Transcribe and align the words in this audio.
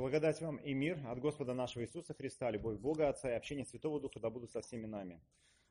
Благодать 0.00 0.40
вам 0.40 0.56
и 0.56 0.72
мир 0.72 0.98
от 1.08 1.20
Господа 1.20 1.52
нашего 1.52 1.82
Иисуса 1.82 2.14
Христа, 2.14 2.50
любовь 2.50 2.78
Бога 2.78 3.10
Отца 3.10 3.30
и 3.30 3.34
общение 3.34 3.66
Святого 3.66 4.00
Духа 4.00 4.18
да 4.18 4.30
будут 4.30 4.50
со 4.50 4.62
всеми 4.62 4.86
нами. 4.86 5.20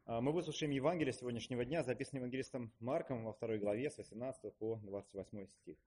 А, 0.05 0.21
мы 0.21 0.31
выслушаем 0.31 0.71
Евангелие 0.71 1.13
сегодняшнего 1.13 1.65
дня, 1.65 1.81
записанное 1.81 2.19
евангелистом 2.19 2.71
Марком 2.79 3.23
во 3.23 3.33
второй 3.33 3.57
главе 3.57 3.89
с 3.89 3.97
18 3.97 4.53
по 4.53 4.75
28 4.83 5.47
стих. 5.47 5.77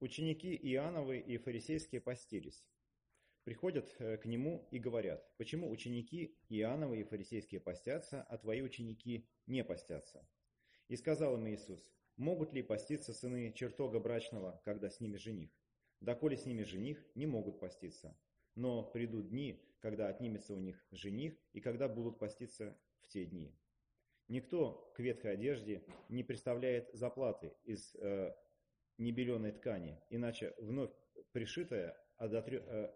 Ученики 0.00 0.54
Иоанновы 0.54 1.20
и 1.20 1.38
фарисейские 1.38 2.02
постились. 2.02 2.62
Приходят 3.44 3.90
э, 3.98 4.18
к 4.18 4.26
нему 4.26 4.68
и 4.70 4.78
говорят, 4.78 5.26
почему 5.38 5.70
ученики 5.70 6.36
Иоанновы 6.50 7.00
и 7.00 7.04
фарисейские 7.04 7.62
постятся, 7.62 8.24
а 8.24 8.36
твои 8.36 8.60
ученики 8.60 9.26
не 9.46 9.64
постятся? 9.64 10.28
И 10.88 10.96
сказал 10.96 11.36
им 11.36 11.48
Иисус, 11.48 11.84
могут 12.16 12.52
ли 12.52 12.62
поститься 12.62 13.12
сыны 13.12 13.52
чертога 13.52 14.00
брачного, 14.00 14.60
когда 14.64 14.90
с 14.90 15.00
ними 15.00 15.16
жених? 15.16 15.50
Доколе 16.00 16.36
с 16.36 16.44
ними 16.44 16.62
жених, 16.62 17.04
не 17.14 17.26
могут 17.26 17.60
поститься. 17.60 18.16
Но 18.54 18.82
придут 18.82 19.30
дни, 19.30 19.64
когда 19.80 20.08
отнимется 20.08 20.54
у 20.54 20.58
них 20.58 20.86
жених, 20.90 21.34
и 21.52 21.60
когда 21.60 21.88
будут 21.88 22.18
поститься 22.18 22.76
в 23.00 23.08
те 23.08 23.24
дни. 23.24 23.54
Никто 24.28 24.92
к 24.94 25.00
ветхой 25.00 25.32
одежде 25.32 25.84
не 26.08 26.24
представляет 26.24 26.88
заплаты 26.94 27.52
из 27.64 27.94
э, 27.96 28.34
небеленой 28.96 29.52
ткани, 29.52 30.00
иначе 30.08 30.54
вновь 30.58 30.90
пришитая 31.32 31.96
э, 32.18 32.92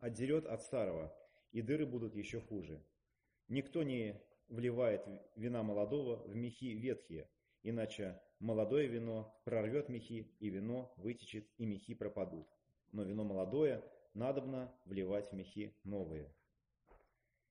отдерет 0.00 0.46
от 0.46 0.62
старого, 0.62 1.16
и 1.52 1.62
дыры 1.62 1.86
будут 1.86 2.14
еще 2.14 2.40
хуже. 2.40 2.84
Никто 3.48 3.82
не 3.82 4.20
вливает 4.50 5.06
вина 5.36 5.62
молодого 5.62 6.16
в 6.26 6.34
мехи 6.34 6.74
ветхие, 6.74 7.30
иначе 7.62 8.20
молодое 8.40 8.88
вино 8.88 9.40
прорвет 9.44 9.88
мехи, 9.88 10.30
и 10.40 10.50
вино 10.50 10.92
вытечет, 10.96 11.48
и 11.56 11.64
мехи 11.64 11.94
пропадут. 11.94 12.46
Но 12.92 13.04
вино 13.04 13.24
молодое 13.24 13.82
надобно 14.12 14.74
вливать 14.84 15.30
в 15.30 15.32
мехи 15.32 15.74
новые. 15.84 16.34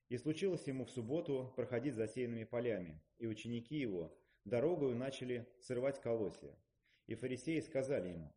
И 0.09 0.17
случилось 0.17 0.67
ему 0.67 0.85
в 0.85 0.91
субботу 0.91 1.53
проходить 1.55 1.95
засеянными 1.95 2.43
полями, 2.43 3.01
и 3.17 3.27
ученики 3.27 3.77
его 3.77 4.15
дорогою 4.43 4.95
начали 4.95 5.47
срывать 5.61 6.01
колосья. 6.01 6.57
И 7.05 7.15
фарисеи 7.15 7.59
сказали 7.59 8.09
ему, 8.09 8.33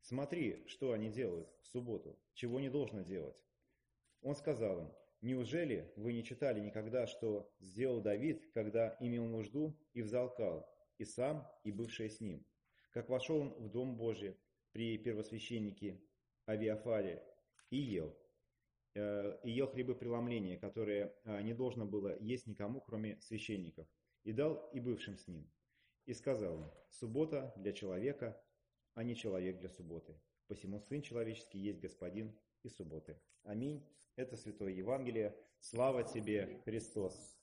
смотри, 0.00 0.64
что 0.66 0.92
они 0.92 1.10
делают 1.10 1.48
в 1.62 1.66
субботу, 1.68 2.18
чего 2.34 2.60
не 2.60 2.70
должно 2.70 3.02
делать. 3.02 3.36
Он 4.22 4.36
сказал 4.36 4.80
им, 4.80 4.92
Неужели 5.22 5.92
вы 5.94 6.14
не 6.14 6.24
читали 6.24 6.58
никогда, 6.58 7.06
что 7.06 7.48
сделал 7.60 8.00
Давид, 8.00 8.50
когда 8.52 8.96
имел 8.98 9.24
нужду 9.26 9.78
и 9.92 10.02
взалкал, 10.02 10.68
и 10.98 11.04
сам, 11.04 11.46
и 11.62 11.70
бывшие 11.70 12.10
с 12.10 12.20
ним? 12.20 12.44
Как 12.90 13.08
вошел 13.08 13.38
он 13.38 13.50
в 13.54 13.70
Дом 13.70 13.96
Божий 13.96 14.36
при 14.72 14.98
первосвященнике 14.98 16.02
Авиафаре 16.48 17.22
и 17.70 17.76
ел, 17.76 18.18
э, 18.94 19.38
и 19.44 19.52
ел 19.52 19.68
хлебы 19.68 19.94
преломления, 19.94 20.58
которые 20.58 21.14
э, 21.24 21.40
не 21.42 21.54
должно 21.54 21.86
было 21.86 22.18
есть 22.18 22.48
никому, 22.48 22.80
кроме 22.80 23.20
священников, 23.20 23.86
и 24.24 24.32
дал 24.32 24.70
и 24.72 24.80
бывшим 24.80 25.16
с 25.16 25.28
ним. 25.28 25.48
И 26.04 26.14
сказал 26.14 26.64
им, 26.64 26.70
суббота 26.90 27.52
для 27.56 27.72
человека, 27.72 28.42
а 28.94 29.04
не 29.04 29.14
человек 29.14 29.60
для 29.60 29.68
субботы. 29.68 30.20
Посему 30.48 30.80
Сын 30.80 31.00
Человеческий 31.00 31.60
есть 31.60 31.78
Господин 31.78 32.36
и 32.64 32.68
субботы. 32.68 33.18
Аминь. 33.44 33.82
Это 34.16 34.36
Святое 34.36 34.70
Евангелие. 34.70 35.34
Слава 35.60 36.02
тебе, 36.02 36.60
Христос. 36.64 37.36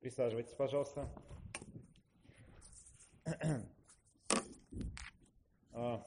Присаживайтесь, 0.00 0.54
пожалуйста. 0.54 1.08
А, 5.80 6.04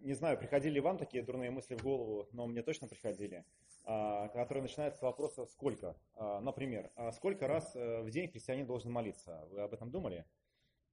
не 0.00 0.12
знаю, 0.12 0.36
приходили 0.36 0.74
ли 0.74 0.80
вам 0.80 0.98
такие 0.98 1.22
дурные 1.22 1.50
мысли 1.50 1.74
в 1.74 1.82
голову, 1.82 2.28
но 2.32 2.46
мне 2.46 2.62
точно 2.62 2.86
приходили, 2.86 3.46
а, 3.84 4.28
которые 4.28 4.60
начинаются 4.60 4.98
с 4.98 5.02
вопроса 5.02 5.46
«сколько?». 5.46 5.96
А, 6.16 6.40
например, 6.42 6.90
сколько 7.12 7.48
раз 7.48 7.74
э, 7.74 8.02
в 8.02 8.10
день 8.10 8.28
христианин 8.28 8.66
должен 8.66 8.92
молиться? 8.92 9.48
Вы 9.50 9.62
об 9.62 9.72
этом 9.72 9.90
думали? 9.90 10.26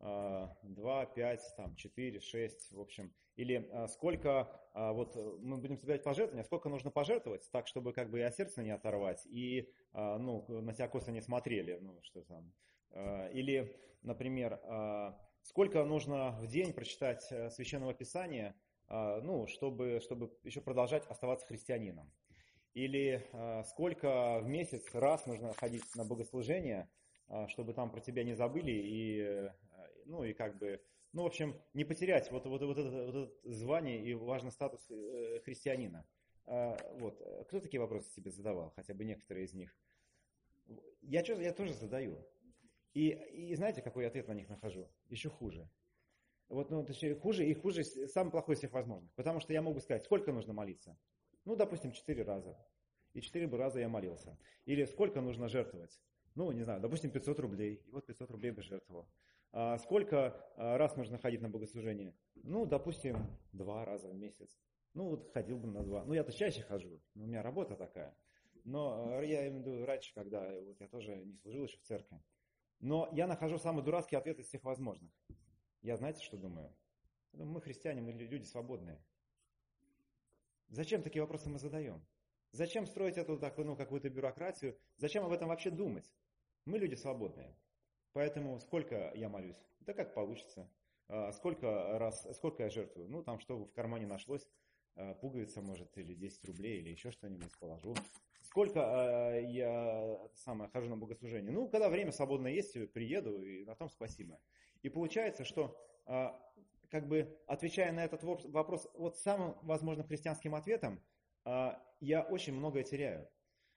2, 0.03 1.05
5, 1.05 1.53
там, 1.57 1.75
4, 1.75 2.19
6, 2.19 2.71
в 2.73 2.79
общем. 2.81 3.13
Или 3.35 3.67
а, 3.71 3.87
сколько, 3.87 4.49
а, 4.73 4.93
вот 4.93 5.15
э, 5.15 5.37
мы 5.41 5.57
будем 5.57 5.77
собирать 5.77 6.03
пожертвования, 6.03 6.43
сколько 6.43 6.69
нужно 6.69 6.91
пожертвовать, 6.91 7.49
так, 7.51 7.67
чтобы 7.67 7.91
как 7.91 8.11
бы 8.11 8.19
и 8.19 8.21
от 8.21 8.35
сердца 8.35 8.61
не 8.61 8.69
оторвать, 8.69 9.25
и 9.25 9.71
а, 9.91 10.19
ну, 10.19 10.45
на 10.61 10.73
тебя 10.73 10.87
косо 10.87 11.11
не 11.11 11.21
смотрели, 11.21 11.79
ну, 11.81 11.99
что 12.03 12.21
там. 12.21 12.53
Или, 13.31 13.75
например, 14.03 14.61
сколько 15.41 15.83
нужно 15.83 16.37
в 16.39 16.45
день 16.45 16.73
прочитать 16.73 17.25
э, 17.31 17.49
Священного 17.49 17.93
Писания, 17.95 18.55
ну, 18.87 19.47
чтобы, 19.47 19.99
чтобы 20.03 20.31
еще 20.43 20.61
продолжать 20.61 21.07
оставаться 21.07 21.47
христианином. 21.47 22.11
Или 22.75 23.25
сколько 23.65 24.39
в 24.41 24.47
месяц 24.47 24.93
раз 24.93 25.25
нужно 25.25 25.53
ходить 25.53 25.83
на 25.95 26.05
богослужение, 26.05 26.89
чтобы 27.47 27.73
там 27.73 27.89
про 27.89 28.01
тебя 28.01 28.23
не 28.23 28.33
забыли 28.33 28.71
и 28.71 29.49
ну 30.05 30.23
и 30.23 30.33
как 30.33 30.57
бы, 30.57 30.81
ну 31.11 31.23
в 31.23 31.25
общем, 31.25 31.59
не 31.73 31.83
потерять 31.83 32.31
вот, 32.31 32.45
вот, 32.45 32.61
вот, 32.61 32.77
это, 32.77 33.05
вот 33.05 33.15
это 33.15 33.33
звание 33.43 34.03
и 34.03 34.13
важный 34.13 34.51
статус 34.51 34.85
э, 34.89 35.39
христианина. 35.43 36.05
А, 36.45 36.77
вот. 36.99 37.21
Кто 37.47 37.59
такие 37.59 37.79
вопросы 37.79 38.09
себе 38.11 38.31
задавал, 38.31 38.71
хотя 38.75 38.93
бы 38.93 39.05
некоторые 39.05 39.45
из 39.45 39.53
них? 39.53 39.75
Я, 41.01 41.21
я 41.21 41.53
тоже 41.53 41.73
задаю. 41.73 42.25
И, 42.93 43.09
и 43.09 43.55
знаете, 43.55 43.81
какой 43.81 44.07
ответ 44.07 44.27
на 44.27 44.33
них 44.33 44.49
нахожу? 44.49 44.89
Еще 45.09 45.29
хуже. 45.29 45.69
Вот, 46.49 46.69
ну, 46.69 46.85
точнее, 46.85 47.15
хуже 47.15 47.47
и 47.47 47.53
хуже, 47.53 47.83
самый 47.83 48.29
плохой 48.29 48.53
из 48.53 48.59
всех 48.59 48.73
возможных. 48.73 49.11
Потому 49.15 49.39
что 49.39 49.53
я 49.53 49.61
могу 49.61 49.79
сказать, 49.79 50.03
сколько 50.03 50.31
нужно 50.31 50.53
молиться? 50.53 50.97
Ну, 51.45 51.55
допустим, 51.55 51.91
четыре 51.91 52.23
раза. 52.23 52.55
И 53.13 53.21
четыре 53.21 53.47
бы 53.47 53.57
раза 53.57 53.79
я 53.79 53.89
молился. 53.89 54.37
Или 54.65 54.85
сколько 54.85 55.21
нужно 55.21 55.47
жертвовать? 55.47 55.99
Ну, 56.35 56.51
не 56.51 56.63
знаю, 56.63 56.81
допустим, 56.81 57.11
500 57.11 57.39
рублей. 57.39 57.81
И 57.85 57.91
вот 57.91 58.05
500 58.05 58.31
рублей 58.31 58.51
бы 58.51 58.61
жертвовал. 58.61 59.07
А 59.55 59.77
сколько 59.77 60.35
а, 60.57 60.79
раз 60.79 60.95
нужно 60.97 61.19
ходить 61.19 61.41
на 61.41 61.49
богослужение? 61.49 62.15
Ну, 62.35 62.65
допустим, 62.65 63.15
два 63.51 63.85
раза 63.85 64.09
в 64.09 64.15
месяц. 64.15 64.59
Ну, 64.95 65.09
вот 65.09 65.31
ходил 65.31 65.59
бы 65.59 65.67
на 65.67 65.83
два. 65.83 66.03
Ну, 66.05 66.15
я-то 66.15 66.33
чаще 66.33 66.63
хожу, 66.63 66.99
у 67.13 67.19
меня 67.19 67.43
работа 67.43 67.75
такая. 67.75 68.17
Но 68.63 69.17
а, 69.17 69.21
я 69.21 69.47
имею 69.47 69.63
в 69.63 69.67
виду 69.67 69.85
раньше, 69.85 70.11
когда 70.15 70.41
вот 70.61 70.81
я 70.81 70.87
тоже 70.87 71.15
не 71.23 71.37
служил 71.37 71.65
еще 71.65 71.77
в 71.77 71.83
церкви. 71.83 72.19
Но 72.79 73.07
я 73.13 73.27
нахожу 73.27 73.59
самый 73.59 73.83
дурацкий 73.83 74.15
ответ 74.15 74.39
из 74.39 74.47
всех 74.47 74.63
возможных. 74.63 75.11
Я 75.83 75.97
знаете, 75.97 76.23
что 76.23 76.35
думаю? 76.35 76.75
Мы 77.33 77.61
христиане, 77.61 78.01
мы 78.01 78.11
люди 78.11 78.45
свободные. 78.45 78.99
Зачем 80.69 81.03
такие 81.03 81.21
вопросы 81.21 81.49
мы 81.49 81.59
задаем? 81.59 82.03
Зачем 82.53 82.87
строить 82.87 83.17
эту 83.17 83.39
ну, 83.57 83.75
какую-то 83.75 84.09
бюрократию? 84.09 84.79
Зачем 84.97 85.23
об 85.23 85.31
этом 85.31 85.49
вообще 85.49 85.69
думать? 85.69 86.11
Мы 86.65 86.79
люди 86.79 86.95
свободные. 86.95 87.55
Поэтому 88.13 88.59
сколько 88.59 89.11
я 89.15 89.27
молюсь? 89.27 89.57
Да 89.81 89.93
как 89.93 90.13
получится. 90.13 90.69
А 91.09 91.31
сколько 91.31 91.97
раз, 91.99 92.27
сколько 92.35 92.63
я 92.63 92.69
жертвую? 92.69 93.09
Ну, 93.09 93.23
там, 93.23 93.39
что 93.39 93.65
в 93.65 93.73
кармане 93.73 94.07
нашлось, 94.07 94.47
а, 94.95 95.15
пуговица, 95.15 95.61
может, 95.61 95.97
или 95.97 96.13
10 96.13 96.45
рублей, 96.45 96.79
или 96.79 96.89
еще 96.89 97.11
что-нибудь 97.11 97.51
положу. 97.59 97.95
Сколько 98.41 98.81
а, 98.83 99.39
я 99.39 100.19
самое, 100.35 100.69
хожу 100.69 100.89
на 100.89 100.97
богослужение? 100.97 101.51
Ну, 101.51 101.67
когда 101.67 101.89
время 101.89 102.11
свободное 102.11 102.51
есть, 102.51 102.73
приеду, 102.93 103.41
и 103.41 103.65
на 103.65 103.75
том 103.75 103.89
спасибо. 103.89 104.39
И 104.81 104.89
получается, 104.89 105.43
что 105.43 105.77
как 106.89 107.07
бы 107.07 107.39
отвечая 107.47 107.91
на 107.91 108.03
этот 108.03 108.23
вопрос 108.23 108.87
вот 108.93 109.17
самым 109.17 109.57
возможным 109.63 110.05
христианским 110.05 110.53
ответом, 110.53 111.01
я 111.45 112.27
очень 112.29 112.53
многое 112.53 112.83
теряю. 112.83 113.27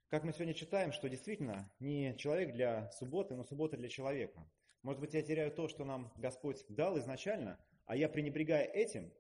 Как 0.09 0.23
мы 0.23 0.33
сегодня 0.33 0.55
читаем, 0.55 0.93
что 0.93 1.09
действительно 1.09 1.69
не 1.81 2.17
человек 2.17 2.53
для 2.53 2.89
субботы, 2.93 3.35
но 3.35 3.43
суббота 3.43 3.77
для 3.77 3.89
человека. 3.89 4.49
Может 4.83 5.01
быть, 5.01 5.15
я 5.15 5.23
теряю 5.23 5.51
то, 5.51 5.67
что 5.67 5.85
нам 5.85 6.13
Господь 6.15 6.65
дал 6.69 6.97
изначально, 7.01 7.59
а 7.87 7.97
я, 7.97 8.09
пренебрегая 8.09 8.63
этим, 8.63 9.13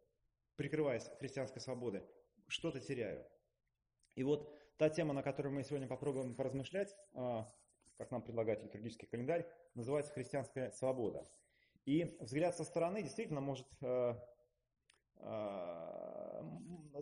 прикрываясь 0.54 1.10
христианской 1.18 1.60
свободой, 1.60 2.04
что-то 2.46 2.78
теряю. 2.78 3.26
И 4.14 4.22
вот 4.22 4.56
та 4.76 4.88
тема, 4.88 5.12
на 5.12 5.24
которой 5.24 5.48
мы 5.48 5.64
сегодня 5.64 5.88
попробуем 5.88 6.36
поразмышлять, 6.36 6.96
а, 7.14 7.52
как 7.98 8.12
нам 8.12 8.22
предлагает 8.22 8.62
литургический 8.62 9.08
календарь, 9.08 9.44
называется 9.74 10.12
«Христианская 10.12 10.70
свобода». 10.70 11.28
И 11.84 12.16
взгляд 12.20 12.56
со 12.56 12.62
стороны 12.62 13.02
действительно 13.02 13.40
может 13.40 13.66
а, 13.82 14.24
а, 15.18 16.46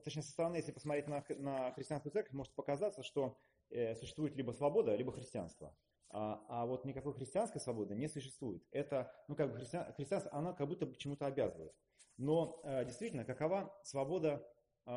точнее, 0.03 0.23
со 0.23 0.31
стороны, 0.31 0.57
если 0.57 0.73
посмотреть 0.73 1.07
на, 1.07 1.25
на 1.37 1.73
христианскую 1.73 2.13
церковь, 2.13 2.33
может 2.33 2.55
показаться, 2.55 3.03
что 3.03 3.39
существует 3.71 4.37
либо 4.37 4.53
свобода, 4.53 4.95
либо 4.95 5.13
христианство. 5.13 5.75
А, 6.11 6.45
а 6.49 6.67
вот 6.67 6.85
никакой 6.85 7.13
христианской 7.13 7.61
свободы 7.61 7.97
не 7.97 8.07
существует. 8.07 8.63
Это, 8.71 9.13
ну 9.27 9.35
как 9.35 9.51
бы 9.51 9.57
христиан, 9.57 9.93
христианство, 9.95 10.33
она 10.33 10.53
как 10.53 10.69
будто 10.69 10.87
бы 10.87 10.95
чему-то 10.95 11.27
обязывает. 11.27 11.75
Но 12.17 12.61
э, 12.63 12.85
действительно, 12.85 13.25
какова 13.25 13.77
свобода 13.83 14.47
э, 14.87 14.91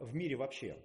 в 0.00 0.14
мире 0.14 0.36
вообще? 0.36 0.82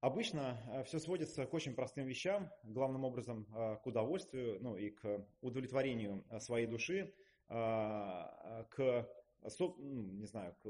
Обычно 0.00 0.56
э, 0.68 0.84
все 0.84 1.00
сводится 1.00 1.46
к 1.46 1.54
очень 1.54 1.74
простым 1.74 2.06
вещам, 2.06 2.50
главным 2.62 3.04
образом 3.04 3.46
э, 3.54 3.76
к 3.82 3.86
удовольствию, 3.86 4.58
ну 4.60 4.76
и 4.76 4.90
к 4.90 5.26
удовлетворению 5.40 6.24
э, 6.30 6.40
своей 6.40 6.66
души, 6.66 7.14
к, 7.48 9.08
ну, 9.56 9.74
не 9.78 10.26
знаю, 10.26 10.54
к 10.62 10.68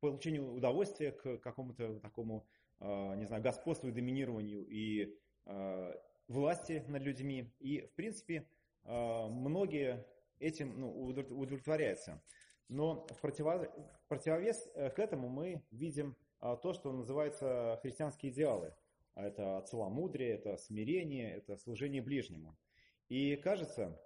получению 0.00 0.54
удовольствия, 0.54 1.12
к 1.12 1.36
какому-то 1.36 2.00
такому, 2.00 2.46
не 2.80 3.24
знаю, 3.24 3.42
господству 3.42 3.88
и 3.88 3.92
доминированию 3.92 4.66
и 4.66 5.16
власти 6.28 6.84
над 6.88 7.02
людьми. 7.02 7.52
И, 7.58 7.82
в 7.82 7.94
принципе, 7.94 8.46
многие 8.84 10.04
этим 10.38 10.78
ну, 10.78 10.92
удовлетворяются. 10.92 12.22
Но 12.68 13.06
в 13.06 13.20
противовес 13.20 14.68
к 14.74 14.98
этому 14.98 15.28
мы 15.28 15.62
видим 15.70 16.16
то, 16.40 16.72
что 16.74 16.92
называется 16.92 17.78
христианские 17.82 18.32
идеалы– 18.32 18.74
а 19.16 19.24
это 19.24 19.62
целомудрие, 19.62 20.34
это 20.34 20.58
смирение, 20.58 21.36
это 21.36 21.56
служение 21.56 22.02
ближнему. 22.02 22.54
И 23.08 23.36
кажется, 23.36 23.98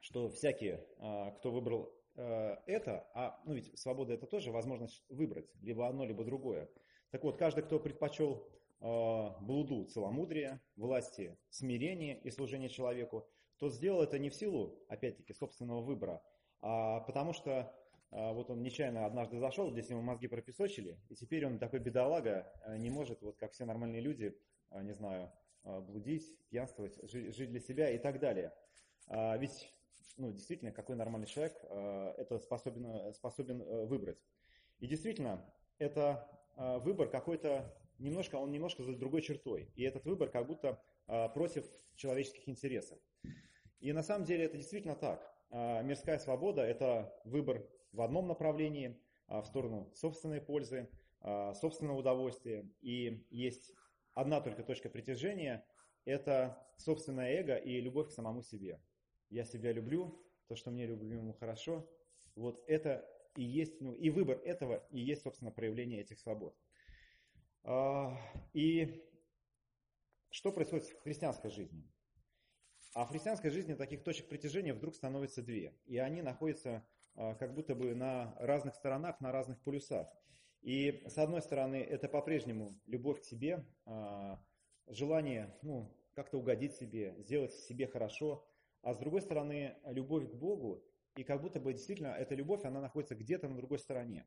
что 0.00 0.28
всякие, 0.28 0.86
а, 0.98 1.32
кто 1.32 1.50
выбрал 1.50 1.92
а, 2.14 2.62
это, 2.66 3.04
а 3.14 3.42
ну 3.44 3.54
ведь 3.54 3.76
свобода 3.76 4.14
это 4.14 4.26
тоже 4.26 4.52
возможность 4.52 5.02
выбрать 5.08 5.50
либо 5.60 5.88
одно, 5.88 6.04
либо 6.04 6.22
другое. 6.22 6.70
Так 7.10 7.24
вот, 7.24 7.36
каждый, 7.36 7.64
кто 7.64 7.78
предпочел 7.78 8.46
блуду 8.80 9.86
целомудрия, 9.86 10.60
власти 10.76 11.36
смирения 11.50 12.16
и 12.20 12.30
служения 12.30 12.68
человеку, 12.68 13.28
тот 13.58 13.72
сделал 13.74 14.02
это 14.02 14.18
не 14.18 14.30
в 14.30 14.34
силу, 14.34 14.78
опять-таки, 14.88 15.32
собственного 15.32 15.80
выбора, 15.80 16.22
а 16.60 17.00
потому 17.00 17.32
что 17.32 17.74
а, 18.10 18.32
вот 18.32 18.50
он 18.50 18.62
нечаянно 18.62 19.04
однажды 19.04 19.38
зашел, 19.38 19.70
здесь 19.70 19.90
ему 19.90 20.00
мозги 20.00 20.28
пропесочили, 20.28 20.98
и 21.08 21.14
теперь 21.14 21.46
он 21.46 21.58
такой 21.58 21.80
бедолага, 21.80 22.50
а, 22.64 22.76
не 22.76 22.90
может, 22.90 23.20
вот 23.22 23.36
как 23.36 23.52
все 23.52 23.64
нормальные 23.64 24.00
люди, 24.00 24.36
а, 24.70 24.82
не 24.82 24.92
знаю, 24.92 25.32
блудить, 25.64 26.38
пьянствовать, 26.48 26.98
жить 27.02 27.50
для 27.50 27.60
себя 27.60 27.90
и 27.90 27.98
так 27.98 28.20
далее. 28.20 28.54
Ведь, 29.08 29.70
ну, 30.16 30.32
действительно, 30.32 30.72
какой 30.72 30.96
нормальный 30.96 31.26
человек 31.26 31.52
это 32.16 32.38
способен, 32.38 33.12
способен 33.12 33.60
э, 33.60 33.84
выбрать. 33.84 34.18
И 34.78 34.86
действительно, 34.86 35.44
это 35.78 36.26
выбор 36.58 37.08
какой-то, 37.08 37.74
немножко, 37.98 38.36
он 38.36 38.50
немножко 38.50 38.82
за 38.82 38.96
другой 38.96 39.22
чертой. 39.22 39.70
И 39.76 39.82
этот 39.82 40.04
выбор 40.04 40.28
как 40.28 40.46
будто 40.46 40.82
против 41.34 41.64
человеческих 41.94 42.48
интересов. 42.48 42.98
И 43.80 43.92
на 43.92 44.02
самом 44.02 44.24
деле 44.24 44.44
это 44.44 44.56
действительно 44.56 44.94
так. 44.96 45.34
Мирская 45.50 46.18
свобода– 46.18 46.62
это 46.66 47.14
выбор 47.24 47.66
в 47.92 48.02
одном 48.02 48.28
направлении, 48.28 49.00
а, 49.28 49.42
в 49.42 49.46
сторону 49.46 49.90
собственной 49.94 50.40
пользы, 50.40 50.88
а, 51.20 51.54
собственного 51.54 51.98
удовольствия. 51.98 52.68
И 52.80 53.26
есть 53.30 53.72
одна 54.14 54.40
только 54.40 54.62
точка 54.62 54.88
притяжения– 54.88 55.64
это 56.04 56.58
собственное 56.76 57.32
эго 57.40 57.56
и 57.56 57.80
любовь 57.80 58.08
к 58.08 58.12
самому 58.12 58.42
себе. 58.42 58.80
Я 59.28 59.44
себя 59.44 59.72
люблю, 59.72 60.24
то, 60.46 60.56
что 60.56 60.70
мне 60.70 60.86
любимому 60.86 61.34
хорошо, 61.34 61.86
вот 62.34 62.64
это 62.66 63.06
и 63.38 63.44
есть, 63.44 63.80
ну, 63.80 63.94
и 63.94 64.10
выбор 64.10 64.40
этого 64.44 64.84
и 64.90 64.98
есть, 64.98 65.22
собственно, 65.22 65.52
проявление 65.52 66.00
этих 66.00 66.18
свобод. 66.18 66.56
А, 67.62 68.18
и 68.52 69.04
что 70.30 70.50
происходит 70.50 70.86
в 70.86 71.02
христианской 71.02 71.48
жизни? 71.50 71.88
А 72.94 73.04
в 73.04 73.10
христианской 73.10 73.50
жизни 73.50 73.74
таких 73.74 74.02
точек 74.02 74.28
притяжения 74.28 74.74
вдруг 74.74 74.96
становится 74.96 75.40
две. 75.40 75.72
И 75.86 75.98
они 75.98 76.20
находятся 76.20 76.84
а, 77.14 77.36
как 77.36 77.54
будто 77.54 77.76
бы 77.76 77.94
на 77.94 78.34
разных 78.40 78.74
сторонах, 78.74 79.20
на 79.20 79.30
разных 79.30 79.60
полюсах. 79.62 80.08
И 80.60 81.04
с 81.06 81.16
одной 81.16 81.40
стороны, 81.40 81.76
это 81.76 82.08
по-прежнему 82.08 82.76
любовь 82.86 83.20
к 83.20 83.24
себе, 83.24 83.64
а, 83.86 84.44
желание 84.88 85.56
ну, 85.62 85.96
как-то 86.14 86.38
угодить 86.38 86.74
себе, 86.74 87.14
сделать 87.20 87.52
себе 87.52 87.86
хорошо, 87.86 88.44
а 88.82 88.94
с 88.94 88.98
другой 88.98 89.20
стороны, 89.20 89.76
любовь 89.84 90.28
к 90.28 90.34
Богу, 90.34 90.84
и 91.18 91.24
как 91.24 91.42
будто 91.42 91.58
бы 91.58 91.72
действительно 91.72 92.14
эта 92.14 92.36
любовь, 92.36 92.64
она 92.64 92.80
находится 92.80 93.16
где-то 93.16 93.48
на 93.48 93.56
другой 93.56 93.80
стороне. 93.80 94.24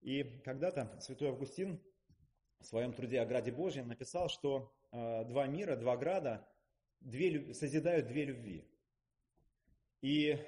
И 0.00 0.24
когда-то 0.46 0.98
святой 0.98 1.28
Августин 1.28 1.78
в 2.58 2.64
своем 2.64 2.94
труде 2.94 3.20
о 3.20 3.26
Граде 3.26 3.52
Божьем 3.52 3.86
написал, 3.86 4.30
что 4.30 4.72
а, 4.92 5.24
два 5.24 5.46
мира, 5.46 5.76
два 5.76 5.94
града 5.98 6.48
две, 7.00 7.52
созидают 7.52 8.06
две 8.06 8.24
любви. 8.24 8.64
И 10.00 10.38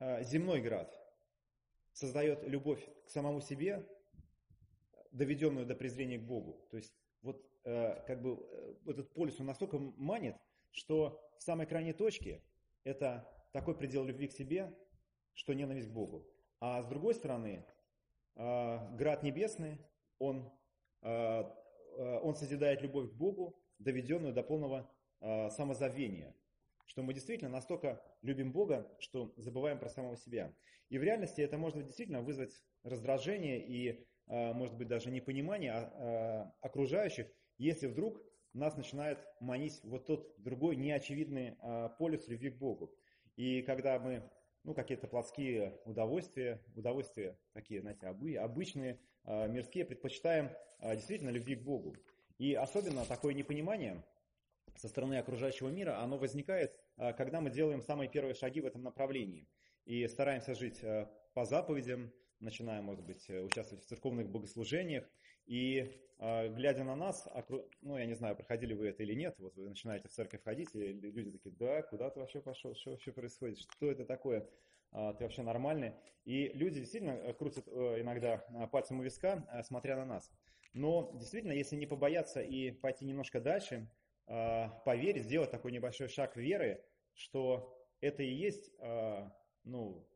а, 0.00 0.22
земной 0.22 0.60
град 0.60 0.94
создает 1.94 2.46
любовь 2.46 2.86
к 3.06 3.08
самому 3.08 3.40
себе, 3.40 3.88
доведенную 5.12 5.64
до 5.64 5.74
презрения 5.76 6.18
к 6.18 6.26
Богу. 6.26 6.68
То 6.70 6.76
есть 6.76 6.94
вот 7.22 7.42
э, 7.64 8.04
как 8.06 8.20
бы 8.20 8.38
э, 8.38 8.90
этот 8.90 9.14
полюс 9.14 9.40
он 9.40 9.46
настолько 9.46 9.78
манит, 9.78 10.36
что 10.72 11.18
в 11.38 11.42
самой 11.42 11.66
крайней 11.66 11.94
точке 11.94 12.44
это 12.84 13.26
такой 13.52 13.74
предел 13.74 14.04
любви 14.04 14.28
к 14.28 14.32
себе, 14.32 14.72
что 15.34 15.52
ненависть 15.54 15.88
к 15.88 15.92
Богу. 15.92 16.26
А 16.60 16.82
с 16.82 16.86
другой 16.86 17.14
стороны, 17.14 17.64
э, 18.36 18.96
град 18.96 19.22
небесный, 19.22 19.78
он, 20.18 20.52
он 21.02 22.34
созидает 22.34 22.82
любовь 22.82 23.08
к 23.08 23.14
Богу, 23.14 23.58
доведенную 23.78 24.34
до 24.34 24.42
полного 24.42 24.86
самозабвения 25.20 26.34
что 26.90 27.04
мы 27.04 27.14
действительно 27.14 27.50
настолько 27.50 28.02
любим 28.20 28.50
Бога, 28.50 28.92
что 28.98 29.32
забываем 29.36 29.78
про 29.78 29.88
самого 29.88 30.16
себя. 30.16 30.52
И 30.88 30.98
в 30.98 31.04
реальности 31.04 31.40
это 31.40 31.56
может 31.56 31.86
действительно 31.86 32.20
вызвать 32.20 32.52
раздражение 32.82 33.64
и, 33.64 34.04
а, 34.26 34.52
может 34.52 34.76
быть, 34.76 34.88
даже 34.88 35.12
непонимание 35.12 35.72
а, 35.72 35.76
а, 35.78 36.54
окружающих, 36.60 37.28
если 37.58 37.86
вдруг 37.86 38.20
нас 38.54 38.76
начинает 38.76 39.24
манить 39.38 39.78
вот 39.84 40.06
тот 40.06 40.34
другой 40.38 40.74
неочевидный 40.74 41.56
полюс 41.96 42.26
любви 42.26 42.50
к 42.50 42.58
Богу. 42.58 42.92
И 43.36 43.62
когда 43.62 44.00
мы 44.00 44.28
ну, 44.64 44.74
какие-то 44.74 45.06
плотские 45.06 45.80
удовольствия, 45.84 46.62
удовольствия 46.76 47.38
такие, 47.52 47.80
знаете, 47.80 48.06
обычные, 48.06 49.00
мирские, 49.24 49.84
предпочитаем 49.84 50.50
действительно 50.80 51.30
любви 51.30 51.56
к 51.56 51.62
Богу. 51.62 51.96
И 52.38 52.54
особенно 52.54 53.04
такое 53.04 53.34
непонимание– 53.34 54.02
со 54.80 54.88
стороны 54.88 55.18
окружающего 55.18 55.68
мира, 55.68 56.00
оно 56.00 56.16
возникает, 56.16 56.74
а, 56.96 57.12
когда 57.12 57.40
мы 57.40 57.50
делаем 57.50 57.82
самые 57.82 58.08
первые 58.08 58.34
шаги 58.34 58.60
в 58.60 58.66
этом 58.66 58.82
направлении 58.82 59.46
и 59.84 60.06
стараемся 60.08 60.54
жить 60.54 60.82
а, 60.82 61.10
по 61.34 61.44
заповедям, 61.44 62.12
начинаем, 62.40 62.84
может 62.84 63.04
быть, 63.04 63.28
участвовать 63.28 63.84
в 63.84 63.88
церковных 63.88 64.30
богослужениях, 64.30 65.04
и 65.50 66.00
а, 66.18 66.48
глядя 66.48 66.84
на 66.84 66.94
нас, 66.94 67.28
ну, 67.82 67.98
я 67.98 68.06
не 68.06 68.14
знаю, 68.14 68.36
проходили 68.36 68.72
вы 68.72 68.88
это 68.88 69.02
или 69.02 69.14
нет, 69.14 69.34
вот 69.38 69.56
вы 69.56 69.68
начинаете 69.68 70.08
в 70.08 70.12
церковь 70.12 70.42
ходить, 70.42 70.74
и 70.74 70.92
люди 70.92 71.32
такие, 71.32 71.54
да, 71.56 71.82
куда 71.82 72.08
ты 72.08 72.20
вообще 72.20 72.40
пошел, 72.40 72.74
что 72.74 72.92
вообще 72.92 73.12
происходит, 73.12 73.58
что 73.58 73.90
это 73.90 74.04
такое, 74.04 74.48
ты 74.92 75.24
вообще 75.24 75.42
нормальный. 75.42 75.94
И 76.24 76.48
люди 76.54 76.80
действительно 76.80 77.12
э, 77.12 77.32
крутят 77.32 77.66
э, 77.68 78.00
иногда 78.00 78.38
пальцем 78.70 79.00
у 79.00 79.02
виска, 79.02 79.44
смотря 79.64 79.96
на 79.96 80.04
нас. 80.04 80.30
Но 80.72 81.12
действительно, 81.14 81.52
если 81.52 81.76
не 81.76 81.86
побояться 81.86 82.40
и 82.40 82.70
пойти 82.70 83.04
немножко 83.04 83.40
дальше, 83.40 83.88
а, 84.32 84.68
поверить, 84.84 85.24
сделать 85.24 85.50
такой 85.50 85.72
небольшой 85.72 86.08
шаг 86.08 86.36
веры, 86.36 86.80
что 87.14 87.76
это 88.00 88.22
и 88.22 88.32
есть 88.32 88.70
а, 88.78 89.32
ну, 89.64 90.06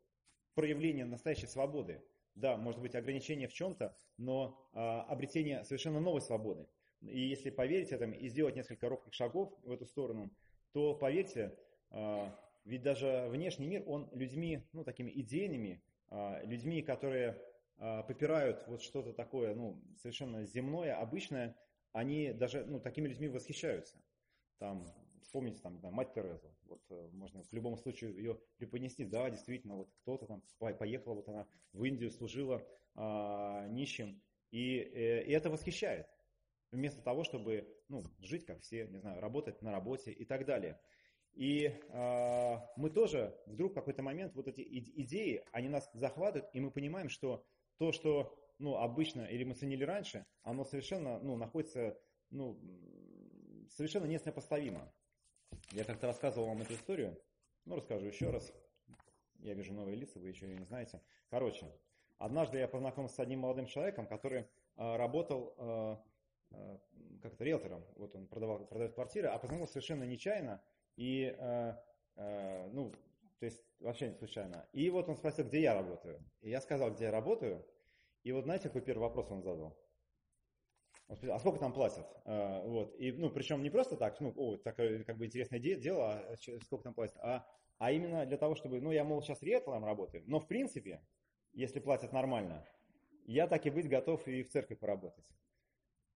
проявление 0.54 1.04
настоящей 1.04 1.48
свободы. 1.48 2.00
Да, 2.34 2.56
может 2.56 2.80
быть 2.80 2.94
ограничение 2.94 3.48
в 3.48 3.52
чем-то, 3.52 3.96
но 4.18 4.68
а, 4.72 5.02
обретение 5.02 5.64
совершенно 5.64 6.00
новой 6.00 6.20
свободы. 6.20 6.66
И 7.00 7.20
если 7.20 7.50
поверить 7.50 7.92
этому 7.92 8.14
и 8.14 8.28
сделать 8.28 8.56
несколько 8.56 8.88
робких 8.88 9.12
шагов 9.12 9.52
в 9.62 9.70
эту 9.70 9.86
сторону, 9.86 10.30
то 10.72 10.94
поверьте, 10.94 11.56
ведь 12.64 12.82
даже 12.82 13.26
внешний 13.28 13.66
мир, 13.66 13.84
он 13.86 14.08
людьми, 14.12 14.66
ну, 14.72 14.84
такими 14.84 15.10
идейными, 15.10 15.82
людьми, 16.42 16.82
которые 16.82 17.38
попирают 17.76 18.66
вот 18.68 18.82
что-то 18.82 19.12
такое, 19.12 19.54
ну, 19.54 19.82
совершенно 19.98 20.44
земное, 20.46 20.96
обычное, 20.96 21.56
они 21.92 22.32
даже 22.32 22.64
ну, 22.64 22.80
такими 22.80 23.06
людьми 23.08 23.28
восхищаются. 23.28 23.98
Там, 24.58 24.86
вспомните, 25.24 25.60
там, 25.60 25.80
да, 25.80 25.90
мать 25.90 26.12
Терезу, 26.14 26.54
вот 26.66 26.82
э, 26.90 27.08
можно 27.12 27.42
в 27.42 27.52
любом 27.52 27.76
случае 27.76 28.14
ее 28.14 28.40
преподнести, 28.56 29.04
да, 29.04 29.28
действительно, 29.30 29.76
вот 29.76 29.90
кто-то 30.02 30.26
там 30.26 30.42
поехала, 30.58 31.14
вот 31.14 31.28
она 31.28 31.46
в 31.72 31.84
Индию 31.84 32.10
служила 32.10 32.64
а, 32.94 33.66
нищим, 33.68 34.22
и, 34.50 34.78
э, 34.78 35.24
и 35.24 35.32
это 35.32 35.50
восхищает. 35.50 36.06
Вместо 36.70 37.02
того, 37.02 37.24
чтобы 37.24 37.68
ну, 37.88 38.02
жить 38.20 38.46
как 38.46 38.60
все, 38.60 38.86
не 38.86 38.98
знаю, 38.98 39.20
работать 39.20 39.62
на 39.62 39.72
работе 39.72 40.10
и 40.10 40.24
так 40.24 40.44
далее. 40.44 40.80
И 41.32 41.66
э, 41.66 42.56
мы 42.76 42.90
тоже 42.90 43.36
вдруг 43.46 43.72
в 43.72 43.74
какой-то 43.74 44.02
момент 44.02 44.34
вот 44.34 44.46
эти 44.46 44.62
идеи, 45.02 45.44
они 45.52 45.68
нас 45.68 45.90
захватывают, 45.94 46.48
и 46.54 46.60
мы 46.60 46.70
понимаем, 46.70 47.08
что 47.08 47.44
то, 47.78 47.90
что 47.90 48.36
ну, 48.58 48.76
обычно, 48.76 49.22
или 49.22 49.42
мы 49.44 49.54
ценили 49.54 49.84
раньше, 49.84 50.24
оно 50.42 50.64
совершенно 50.64 51.18
ну, 51.18 51.36
находится 51.36 51.98
ну, 52.30 52.58
совершенно 53.70 54.06
несопоставимо. 54.06 54.92
Я 55.72 55.84
как-то 55.84 56.06
рассказывал 56.06 56.48
вам 56.48 56.62
эту 56.62 56.74
историю, 56.74 57.20
ну, 57.64 57.76
расскажу 57.76 58.06
еще 58.06 58.30
раз. 58.30 58.52
Я 59.40 59.54
вижу 59.54 59.72
новые 59.72 59.96
лица, 59.96 60.18
вы 60.18 60.28
еще 60.28 60.46
ее 60.46 60.56
не 60.56 60.64
знаете. 60.64 61.00
Короче, 61.28 61.66
однажды 62.18 62.58
я 62.58 62.68
познакомился 62.68 63.16
с 63.16 63.20
одним 63.20 63.40
молодым 63.40 63.66
человеком, 63.66 64.06
который 64.06 64.42
э, 64.42 64.46
работал 64.96 65.54
э, 65.56 65.96
э, 66.52 66.78
как-то 67.22 67.44
риэлтором. 67.44 67.84
Вот 67.96 68.14
он 68.14 68.26
продавал, 68.26 68.66
продает 68.66 68.94
квартиры, 68.94 69.28
а 69.28 69.38
познакомился 69.38 69.74
совершенно 69.74 70.04
нечаянно. 70.04 70.62
И, 70.96 71.36
ну, 72.16 72.92
То 73.40 73.46
есть 73.46 73.64
вообще 73.80 74.08
не 74.08 74.14
случайно. 74.14 74.68
И 74.72 74.88
вот 74.90 75.08
он 75.08 75.16
спросил, 75.16 75.44
где 75.44 75.62
я 75.62 75.74
работаю. 75.74 76.22
И 76.40 76.50
я 76.50 76.60
сказал, 76.60 76.92
где 76.92 77.04
я 77.04 77.10
работаю. 77.10 77.66
И 78.22 78.30
вот 78.30 78.44
знаете, 78.44 78.68
какой 78.68 78.82
первый 78.82 79.02
вопрос 79.02 79.30
он 79.30 79.42
задал? 79.42 79.76
А 81.08 81.38
сколько 81.38 81.58
там 81.58 81.72
платят? 81.72 82.06
А, 82.24 82.62
вот. 82.66 82.94
И, 82.98 83.12
ну, 83.12 83.30
причем 83.30 83.62
не 83.62 83.70
просто 83.70 83.96
так, 83.96 84.20
ну, 84.20 84.32
о, 84.36 84.56
такое 84.56 85.04
как 85.04 85.18
бы 85.18 85.26
интересное 85.26 85.58
дело, 85.58 86.12
а 86.12 86.36
сколько 86.62 86.84
там 86.84 86.94
платят, 86.94 87.16
а, 87.18 87.46
а 87.78 87.92
именно 87.92 88.24
для 88.24 88.38
того, 88.38 88.54
чтобы, 88.54 88.80
ну, 88.80 88.90
я, 88.90 89.04
мол, 89.04 89.22
сейчас 89.22 89.42
риэлтором 89.42 89.84
работаю, 89.84 90.24
но 90.26 90.40
в 90.40 90.46
принципе, 90.46 91.06
если 91.52 91.80
платят 91.80 92.12
нормально, 92.12 92.66
я 93.26 93.46
так 93.46 93.66
и 93.66 93.70
быть 93.70 93.88
готов 93.88 94.26
и 94.26 94.42
в 94.42 94.50
церкви 94.50 94.74
поработать. 94.74 95.24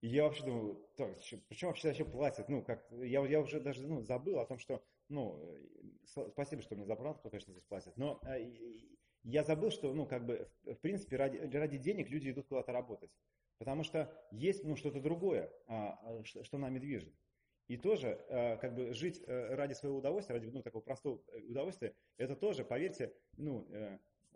И 0.00 0.08
я 0.08 0.24
вообще 0.24 0.44
думаю, 0.44 0.88
так, 0.96 1.16
почему 1.48 1.70
вообще 1.70 1.88
вообще 1.88 2.04
платят? 2.04 2.48
Ну, 2.48 2.62
как, 2.62 2.86
я, 2.92 3.26
я 3.26 3.40
уже 3.40 3.60
даже 3.60 3.86
ну, 3.86 4.02
забыл 4.02 4.38
о 4.38 4.46
том, 4.46 4.58
что, 4.58 4.82
ну, 5.08 5.54
спасибо, 6.04 6.62
что 6.62 6.76
мне 6.76 6.84
забрал, 6.84 7.14
кто, 7.16 7.30
конечно, 7.30 7.52
здесь 7.52 7.64
платит, 7.64 7.96
но 7.96 8.20
э, 8.24 8.52
я 9.24 9.42
забыл, 9.42 9.70
что, 9.70 9.92
ну, 9.92 10.06
как 10.06 10.24
бы, 10.24 10.48
в 10.62 10.76
принципе, 10.76 11.16
ради, 11.16 11.38
ради 11.38 11.78
денег 11.78 12.08
люди 12.10 12.30
идут 12.30 12.46
куда-то 12.46 12.72
работать. 12.72 13.10
Потому 13.58 13.82
что 13.82 14.12
есть, 14.30 14.64
ну, 14.64 14.76
что-то 14.76 15.00
другое, 15.00 15.52
а, 15.66 15.98
а 16.02 16.24
что, 16.24 16.58
нами 16.58 16.78
движет. 16.78 17.14
И 17.66 17.76
тоже, 17.76 18.24
э, 18.28 18.56
как 18.56 18.74
бы, 18.74 18.94
жить 18.94 19.22
э, 19.26 19.54
ради 19.54 19.74
своего 19.74 19.98
удовольствия, 19.98 20.36
ради, 20.36 20.46
ну, 20.46 20.62
такого 20.62 20.80
простого 20.80 21.20
удовольствия, 21.48 21.94
это 22.16 22.34
тоже, 22.34 22.64
поверьте, 22.64 23.12
ну, 23.36 23.68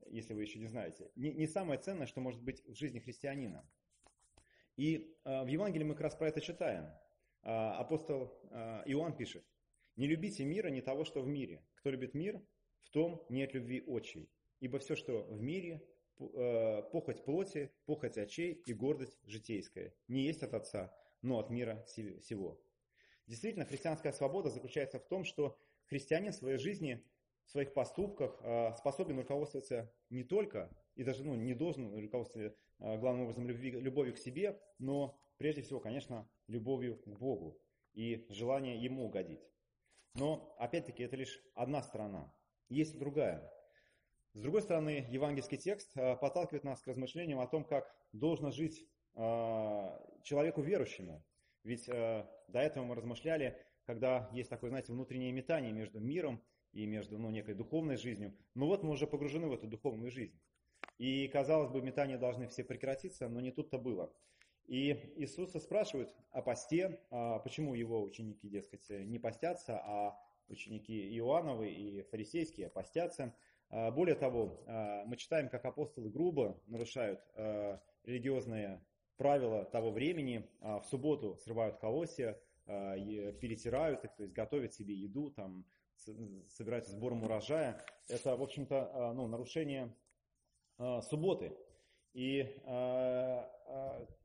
если 0.08 0.34
вы 0.34 0.42
еще 0.42 0.58
не 0.58 0.66
знаете, 0.66 1.10
не, 1.14 1.32
не 1.32 1.46
самое 1.46 1.80
ценное, 1.80 2.06
что 2.06 2.20
может 2.20 2.42
быть 2.42 2.62
в 2.66 2.74
жизни 2.74 2.98
христианина. 2.98 3.66
И 4.76 5.16
э, 5.24 5.44
в 5.44 5.46
Евангелии 5.46 5.84
мы 5.84 5.94
как 5.94 6.02
раз 6.02 6.14
про 6.14 6.28
это 6.28 6.40
читаем. 6.40 6.84
Э, 7.42 7.48
апостол 7.78 8.38
э, 8.50 8.82
Иоанн 8.86 9.16
пишет, 9.16 9.44
«Не 9.96 10.06
любите 10.06 10.44
мира, 10.44 10.68
не 10.68 10.80
того, 10.80 11.04
что 11.04 11.20
в 11.20 11.28
мире. 11.28 11.62
Кто 11.74 11.90
любит 11.90 12.14
мир, 12.14 12.40
в 12.82 12.90
том 12.90 13.24
нет 13.28 13.54
любви 13.54 13.82
очей. 13.86 14.30
Ибо 14.60 14.78
все, 14.78 14.96
что 14.96 15.24
в 15.24 15.42
мире, 15.42 15.74
э, 15.74 16.01
похоть 16.90 17.24
плоти, 17.24 17.70
похоть 17.86 18.18
очей 18.18 18.62
и 18.66 18.72
гордость 18.72 19.18
житейская, 19.24 19.94
не 20.08 20.22
есть 20.22 20.42
от 20.42 20.54
Отца, 20.54 20.94
но 21.22 21.38
от 21.38 21.50
мира 21.50 21.84
сего». 21.86 22.60
Действительно, 23.26 23.64
христианская 23.64 24.12
свобода 24.12 24.50
заключается 24.50 24.98
в 24.98 25.06
том, 25.06 25.24
что 25.24 25.56
христианин 25.86 26.32
в 26.32 26.36
своей 26.36 26.58
жизни 26.58 27.04
в 27.46 27.50
своих 27.50 27.72
поступках 27.72 28.38
а, 28.42 28.74
способен 28.74 29.18
руководствоваться 29.18 29.92
не 30.10 30.24
только, 30.24 30.70
и 30.94 31.04
даже 31.04 31.24
ну, 31.24 31.34
не 31.34 31.54
должен 31.54 31.94
руководствоваться 31.94 32.56
а, 32.78 32.96
главным 32.96 33.24
образом 33.24 33.46
любви, 33.46 33.70
любовью 33.70 34.14
к 34.14 34.18
себе, 34.18 34.60
но 34.78 35.18
прежде 35.38 35.62
всего, 35.62 35.80
конечно, 35.80 36.28
любовью 36.46 36.96
к 36.96 37.06
Богу 37.06 37.60
и 37.94 38.26
желание 38.30 38.82
Ему 38.82 39.06
угодить. 39.06 39.46
Но, 40.14 40.54
опять-таки, 40.58 41.02
это 41.02 41.16
лишь 41.16 41.42
одна 41.54 41.82
сторона. 41.82 42.32
Есть 42.68 42.98
другая. 42.98 43.50
С 44.34 44.40
другой 44.40 44.62
стороны, 44.62 45.06
евангельский 45.10 45.58
текст 45.58 45.90
а, 45.96 46.16
подталкивает 46.16 46.64
нас 46.64 46.80
к 46.80 46.86
размышлениям 46.86 47.40
о 47.40 47.46
том, 47.46 47.64
как 47.64 47.94
должно 48.12 48.50
жить 48.50 48.86
человеку 49.14 50.62
верующему. 50.62 51.22
Ведь 51.64 51.84
до 51.86 52.26
этого 52.52 52.84
мы 52.84 52.94
размышляли, 52.94 53.58
когда 53.84 54.30
есть 54.32 54.48
такое, 54.48 54.70
знаете, 54.70 54.90
внутреннее 54.90 55.32
метание 55.32 55.70
между 55.70 56.00
миром 56.00 56.42
и 56.72 56.86
между 56.86 57.18
ну, 57.18 57.28
некой 57.28 57.54
духовной 57.54 57.98
жизнью. 57.98 58.34
Но 58.54 58.66
вот 58.66 58.82
мы 58.82 58.90
уже 58.90 59.06
погружены 59.06 59.48
в 59.48 59.52
эту 59.52 59.66
духовную 59.66 60.10
жизнь. 60.10 60.40
И, 60.96 61.28
казалось 61.28 61.70
бы, 61.70 61.82
метания 61.82 62.16
должны 62.16 62.48
все 62.48 62.64
прекратиться, 62.64 63.28
но 63.28 63.40
не 63.40 63.50
тут-то 63.50 63.78
было. 63.78 64.10
И 64.66 64.92
Иисуса 65.16 65.60
спрашивают 65.60 66.14
о 66.30 66.40
посте, 66.40 67.00
а 67.10 67.38
почему 67.40 67.74
его 67.74 68.02
ученики, 68.02 68.48
дескать, 68.48 68.88
не 68.88 69.18
постятся, 69.18 69.78
а 69.84 70.18
ученики 70.48 71.14
Иоанновы 71.18 71.70
и 71.70 72.02
фарисейские 72.02 72.70
постятся. 72.70 73.34
А 73.72 73.90
более 73.90 74.14
того, 74.14 74.62
а, 74.66 75.04
мы 75.04 75.16
читаем, 75.16 75.48
как 75.48 75.64
апостолы 75.64 76.10
грубо 76.10 76.60
нарушают 76.66 77.20
религиозные 78.04 78.84
правила 79.16 79.64
того 79.64 79.90
времени, 79.90 80.48
в 80.60 80.84
субботу 80.84 81.36
срывают 81.36 81.78
колосья, 81.78 82.38
перетирают 82.66 84.04
их, 84.04 84.14
то 84.16 84.22
есть 84.22 84.34
готовят 84.34 84.74
себе 84.74 84.94
еду, 84.94 85.30
там, 85.30 85.64
собираются 86.48 86.92
сбором 86.92 87.22
урожая, 87.24 87.84
это, 88.08 88.36
в 88.36 88.42
общем-то, 88.42 88.90
а, 88.92 89.12
ну, 89.12 89.26
нарушение 89.26 89.94
а, 90.78 91.00
субботы. 91.02 91.56
И 92.12 92.42
а, 92.64 93.48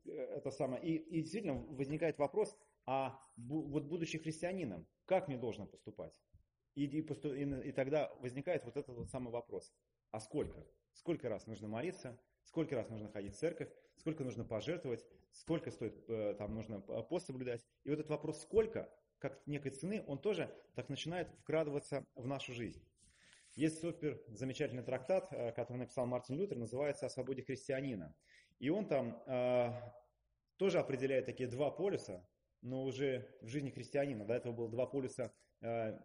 это 0.04 0.50
самое. 0.50 0.82
И, 0.82 0.96
и 0.96 1.22
действительно 1.22 1.54
возникает 1.54 2.18
вопрос, 2.18 2.56
а 2.86 3.18
вот 3.36 3.84
будучи 3.84 4.18
христианином, 4.18 4.86
как 5.04 5.28
мне 5.28 5.38
должно 5.38 5.66
поступать? 5.66 6.14
И, 6.78 6.84
и, 6.84 7.68
и, 7.68 7.72
тогда 7.72 8.08
возникает 8.20 8.64
вот 8.64 8.76
этот 8.76 8.96
вот 8.96 9.10
самый 9.10 9.32
вопрос. 9.32 9.74
А 10.12 10.20
сколько? 10.20 10.64
Сколько 10.92 11.28
раз 11.28 11.48
нужно 11.48 11.66
молиться? 11.66 12.16
Сколько 12.44 12.76
раз 12.76 12.88
нужно 12.88 13.10
ходить 13.10 13.34
в 13.34 13.36
церковь? 13.36 13.68
Сколько 13.96 14.22
нужно 14.22 14.44
пожертвовать? 14.44 15.04
Сколько 15.32 15.72
стоит, 15.72 16.08
э, 16.08 16.36
там 16.38 16.54
нужно 16.54 16.80
пост 16.80 17.26
соблюдать? 17.26 17.66
И 17.82 17.90
вот 17.90 17.98
этот 17.98 18.10
вопрос 18.10 18.42
«сколько» 18.42 18.88
как 19.18 19.44
некой 19.48 19.72
цены, 19.72 20.04
он 20.06 20.20
тоже 20.20 20.54
так 20.76 20.88
начинает 20.88 21.28
вкрадываться 21.40 22.06
в 22.14 22.28
нашу 22.28 22.52
жизнь. 22.52 22.80
Есть 23.56 23.80
супер 23.80 24.22
замечательный 24.28 24.84
трактат, 24.84 25.32
э, 25.32 25.50
который 25.50 25.78
написал 25.78 26.06
Мартин 26.06 26.36
Лютер, 26.36 26.58
называется 26.58 27.06
«О 27.06 27.10
свободе 27.10 27.42
христианина». 27.42 28.14
И 28.60 28.68
он 28.70 28.86
там 28.86 29.20
э, 29.26 29.72
тоже 30.58 30.78
определяет 30.78 31.26
такие 31.26 31.48
два 31.48 31.72
полюса, 31.72 32.24
но 32.62 32.84
уже 32.84 33.36
в 33.40 33.48
жизни 33.48 33.70
христианина. 33.70 34.24
До 34.24 34.34
этого 34.34 34.52
было 34.52 34.68
два 34.68 34.86
полюса, 34.86 35.24
э, 35.24 35.47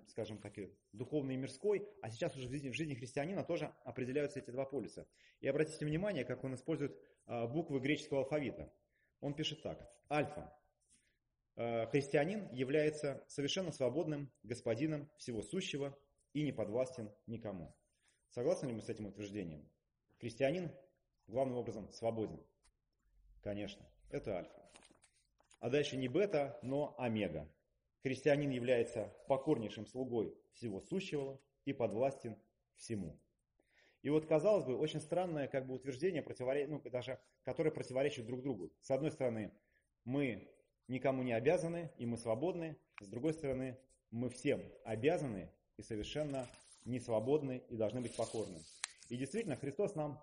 скажем 0.08 0.40
так, 0.40 0.54
духовный 0.94 1.36
и 1.36 1.38
мирской, 1.38 1.88
а 2.02 2.10
сейчас 2.10 2.36
уже 2.36 2.48
в 2.48 2.52
жизни, 2.52 2.70
в 2.70 2.74
жизни 2.74 2.96
христианина 2.96 3.44
тоже 3.44 3.74
определяются 3.84 4.40
эти 4.40 4.50
два 4.50 4.66
полюса. 4.66 5.08
И 5.42 5.48
обратите 5.48 5.86
внимание, 5.86 6.26
как 6.26 6.44
он 6.44 6.56
использует 6.56 6.98
э, 7.28 7.48
буквы 7.48 7.80
греческого 7.80 8.22
алфавита. 8.22 8.74
Он 9.22 9.36
пишет 9.36 9.62
так. 9.62 9.88
Альфа 10.10 10.52
Э, 11.56 11.86
христианин 11.88 12.50
является 12.52 13.24
совершенно 13.28 13.72
свободным 13.72 14.32
господином 14.44 15.10
всего 15.18 15.42
сущего 15.44 15.98
и 16.34 16.42
не 16.42 16.52
подвластен 16.52 17.12
никому. 17.28 17.76
Согласны 18.30 18.68
ли 18.68 18.74
мы 18.74 18.82
с 18.82 18.90
этим 18.90 19.06
утверждением? 19.06 19.70
Христианин 20.20 20.72
главным 21.28 21.58
образом 21.58 21.92
свободен. 21.92 22.44
Конечно, 23.44 23.86
это 24.10 24.38
альфа. 24.38 24.72
А 25.60 25.70
дальше 25.70 25.96
не 25.96 26.08
бета, 26.08 26.58
но 26.64 26.96
омега. 26.98 27.48
Христианин 28.04 28.50
является 28.50 29.14
покорнейшим 29.28 29.88
слугой 29.88 30.36
всего 30.54 30.82
сущего 30.82 31.40
и 31.66 31.72
подвластен 31.72 32.38
всему. 32.76 33.18
И 34.02 34.10
вот, 34.10 34.26
казалось 34.26 34.66
бы, 34.66 34.78
очень 34.78 35.00
странное 35.00 35.48
как 35.48 35.66
бы 35.66 35.74
утверждение, 35.74 36.24
ну, 36.68 36.82
даже, 36.92 37.18
которое 37.44 37.72
противоречит 37.72 38.26
друг 38.26 38.42
другу. 38.42 38.74
С 38.82 38.92
одной 38.92 39.12
стороны, 39.12 39.54
мы 40.04 40.50
никому 40.90 41.24
не 41.24 41.32
обязаны, 41.32 41.90
и 41.98 42.06
мы 42.06 42.18
свободны. 42.18 42.76
С 43.00 43.08
другой 43.08 43.34
стороны, 43.34 43.78
мы 44.12 44.30
всем 44.30 44.62
обязаны 44.84 45.50
и 45.78 45.82
совершенно 45.82 46.46
не 46.84 47.00
свободны 47.00 47.64
и 47.70 47.78
должны 47.78 48.02
быть 48.02 48.16
покорны. 48.18 48.60
И 49.08 49.16
действительно, 49.16 49.56
Христос 49.56 49.96
нам 49.96 50.22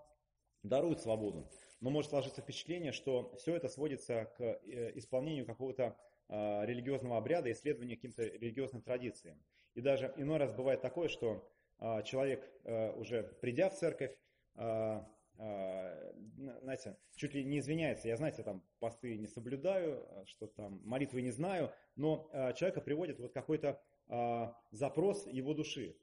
дарует 0.62 1.00
свободу. 1.00 1.50
Но 1.80 1.88
может 1.88 2.10
сложиться 2.10 2.42
впечатление, 2.42 2.92
что 2.92 3.34
все 3.36 3.56
это 3.56 3.70
сводится 3.70 4.30
к 4.36 4.42
э, 4.42 4.92
исполнению 4.96 5.46
какого-то 5.46 5.96
религиозного 6.30 7.18
обряда, 7.18 7.50
исследованию 7.50 7.96
каким-то 7.96 8.22
религиозным 8.22 8.82
традициям. 8.82 9.42
И 9.74 9.80
даже 9.80 10.12
иной 10.16 10.38
раз 10.38 10.52
бывает 10.52 10.80
такое, 10.80 11.08
что 11.08 11.50
а, 11.78 12.02
человек, 12.02 12.48
э, 12.64 12.92
уже 12.92 13.22
придя 13.40 13.68
в 13.70 13.74
церковь, 13.74 14.16
знаете, 16.60 16.98
чуть 17.14 17.32
ли 17.32 17.42
не 17.44 17.60
извиняется, 17.60 18.08
я, 18.08 18.16
знаете, 18.18 18.42
там 18.42 18.62
посты 18.78 19.16
не 19.16 19.26
соблюдаю, 19.26 20.06
что 20.26 20.48
там 20.48 20.82
молитвы 20.84 21.22
не 21.22 21.30
знаю, 21.30 21.72
но 21.96 22.28
человека 22.56 22.82
приводит 22.82 23.20
вот 23.20 23.32
какой-то 23.32 23.80
запрос 24.70 25.26
его 25.26 25.54
души. 25.54 25.96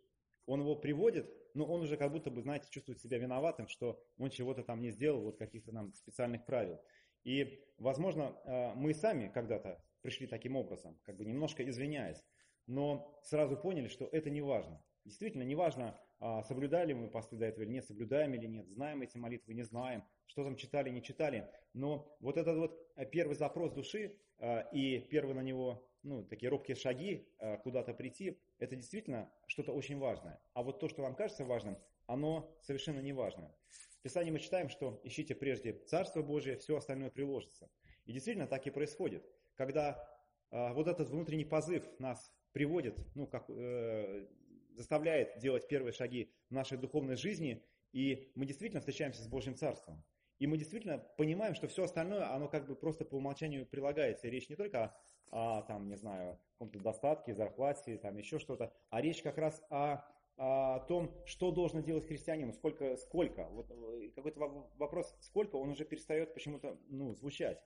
Он 0.47 0.61
его 0.61 0.75
приводит, 0.75 1.31
но 1.53 1.65
он 1.65 1.81
уже 1.81 1.97
как 1.97 2.11
будто 2.11 2.31
бы, 2.31 2.41
знаете, 2.41 2.67
чувствует 2.71 2.99
себя 2.99 3.19
виноватым, 3.19 3.67
что 3.67 4.01
он 4.17 4.31
чего-то 4.31 4.63
там 4.63 4.81
не 4.81 4.89
сделал, 4.89 5.21
вот 5.21 5.37
каких-то 5.37 5.71
там 5.71 5.93
специальных 5.93 6.43
правил. 6.45 6.81
И, 7.23 7.63
возможно, 7.77 8.73
мы 8.75 8.95
сами 8.95 9.27
когда-то 9.27 9.79
пришли 10.01 10.27
таким 10.27 10.55
образом, 10.55 10.99
как 11.03 11.17
бы 11.17 11.25
немножко 11.25 11.67
извиняясь, 11.67 12.23
но 12.67 13.19
сразу 13.23 13.57
поняли, 13.57 13.87
что 13.87 14.07
это 14.11 14.29
не 14.29 14.41
важно. 14.41 14.83
Действительно, 15.05 15.43
не 15.43 15.55
важно, 15.55 15.97
а, 16.19 16.43
соблюдали 16.43 16.93
мы 16.93 17.09
посты 17.09 17.37
до 17.37 17.45
этого 17.45 17.63
или 17.63 17.71
нет, 17.71 17.85
соблюдаем 17.85 18.33
или 18.33 18.45
нет, 18.45 18.67
знаем 18.67 19.01
эти 19.01 19.17
молитвы, 19.17 19.53
не 19.53 19.63
знаем, 19.63 20.03
что 20.25 20.43
там 20.43 20.55
читали, 20.55 20.89
не 20.89 21.01
читали. 21.01 21.49
Но 21.73 22.17
вот 22.19 22.37
этот 22.37 22.57
вот 22.57 22.91
э, 22.95 23.05
первый 23.05 23.35
запрос 23.35 23.71
души 23.71 24.17
а, 24.39 24.61
и 24.73 24.99
первые 24.99 25.35
на 25.35 25.41
него, 25.41 25.89
ну, 26.03 26.23
такие 26.23 26.49
робкие 26.49 26.75
шаги 26.75 27.27
а, 27.39 27.57
куда-то 27.57 27.93
прийти, 27.93 28.39
это 28.59 28.75
действительно 28.75 29.31
что-то 29.47 29.71
очень 29.71 29.97
важное. 29.97 30.41
А 30.53 30.63
вот 30.63 30.79
то, 30.79 30.89
что 30.89 31.03
вам 31.03 31.15
кажется 31.15 31.45
важным, 31.45 31.77
оно 32.05 32.57
совершенно 32.61 32.99
не 32.99 33.13
важно. 33.13 33.53
В 33.99 34.01
Писании 34.01 34.31
мы 34.31 34.39
читаем, 34.39 34.69
что 34.69 34.99
ищите 35.03 35.35
прежде 35.35 35.73
Царство 35.73 36.21
Божие, 36.21 36.57
все 36.57 36.77
остальное 36.77 37.11
приложится. 37.11 37.69
И 38.05 38.13
действительно 38.13 38.47
так 38.47 38.65
и 38.65 38.71
происходит. 38.71 39.25
Когда 39.57 40.01
вот 40.49 40.87
этот 40.87 41.09
внутренний 41.09 41.43
позыв 41.43 41.83
нас 41.99 42.31
приводит, 42.53 42.97
ну, 43.15 43.27
как, 43.27 43.45
э, 43.49 44.25
заставляет 44.73 45.37
делать 45.39 45.67
первые 45.67 45.91
шаги 45.91 46.31
в 46.49 46.53
нашей 46.53 46.77
духовной 46.77 47.15
жизни, 47.15 47.63
и 47.91 48.31
мы 48.35 48.45
действительно 48.45 48.79
встречаемся 48.79 49.21
с 49.21 49.27
Божьим 49.27 49.55
Царством. 49.55 50.03
И 50.39 50.47
мы 50.47 50.57
действительно 50.57 50.99
понимаем, 51.17 51.55
что 51.55 51.67
все 51.67 51.83
остальное, 51.83 52.31
оно 52.33 52.47
как 52.47 52.67
бы 52.67 52.75
просто 52.75 53.05
по 53.05 53.15
умолчанию 53.15 53.65
прилагается. 53.65 54.27
И 54.27 54.29
речь 54.29 54.49
не 54.49 54.55
только 54.55 54.95
о, 55.31 55.63
там, 55.63 55.89
не 55.89 55.95
знаю, 55.95 56.39
каком-то 56.53 56.79
достатке, 56.79 57.33
зарплате, 57.33 57.97
там 57.97 58.17
еще 58.17 58.39
что-то, 58.39 58.71
а 58.89 59.01
речь 59.01 59.21
как 59.21 59.37
раз 59.37 59.61
о, 59.69 60.03
о 60.37 60.79
том, 60.81 61.11
что 61.25 61.51
должен 61.51 61.83
делать 61.83 62.07
христианин, 62.07 62.53
сколько, 62.53 62.97
сколько. 62.97 63.47
Вот 63.49 63.69
э, 63.71 64.09
какой-то 64.15 64.39
вопрос, 64.77 65.15
сколько, 65.21 65.55
он 65.55 65.69
уже 65.69 65.85
перестает 65.85 66.33
почему-то 66.33 66.79
ну, 66.87 67.13
звучать. 67.13 67.61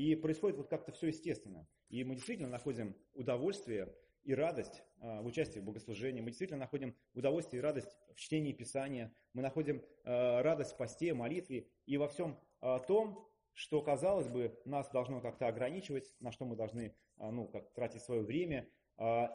И 0.00 0.14
происходит 0.14 0.56
вот 0.56 0.68
как-то 0.68 0.92
все 0.92 1.08
естественно. 1.08 1.68
И 1.90 2.04
мы 2.04 2.14
действительно 2.14 2.48
находим 2.48 2.96
удовольствие 3.12 3.94
и 4.22 4.32
радость 4.32 4.82
а, 5.00 5.20
в 5.20 5.26
участии 5.26 5.58
в 5.58 5.64
богослужении. 5.64 6.22
Мы 6.22 6.30
действительно 6.30 6.60
находим 6.60 6.96
удовольствие 7.12 7.60
и 7.60 7.62
радость 7.62 7.98
в 8.14 8.18
чтении 8.18 8.54
Писания. 8.54 9.12
Мы 9.34 9.42
находим 9.42 9.84
а, 10.04 10.42
радость 10.42 10.72
в 10.72 10.78
посте, 10.78 11.12
молитве 11.12 11.68
и 11.84 11.98
во 11.98 12.08
всем 12.08 12.40
а, 12.62 12.78
том, 12.78 13.28
что, 13.52 13.82
казалось 13.82 14.28
бы, 14.28 14.58
нас 14.64 14.88
должно 14.90 15.20
как-то 15.20 15.48
ограничивать, 15.48 16.14
на 16.18 16.32
что 16.32 16.46
мы 16.46 16.56
должны 16.56 16.94
ну, 17.18 17.46
как, 17.48 17.70
тратить 17.74 18.00
свое 18.00 18.22
время. 18.22 18.70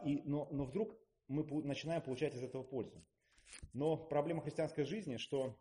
И, 0.04 0.24
но, 0.26 0.48
но 0.52 0.66
вдруг 0.66 0.98
мы 1.28 1.44
начинаем 1.62 2.02
получать 2.02 2.34
из 2.34 2.42
этого 2.42 2.64
пользу. 2.64 3.06
Но 3.74 3.98
проблема 3.98 4.42
христианской 4.42 4.84
жизни, 4.84 5.18
что 5.18 5.60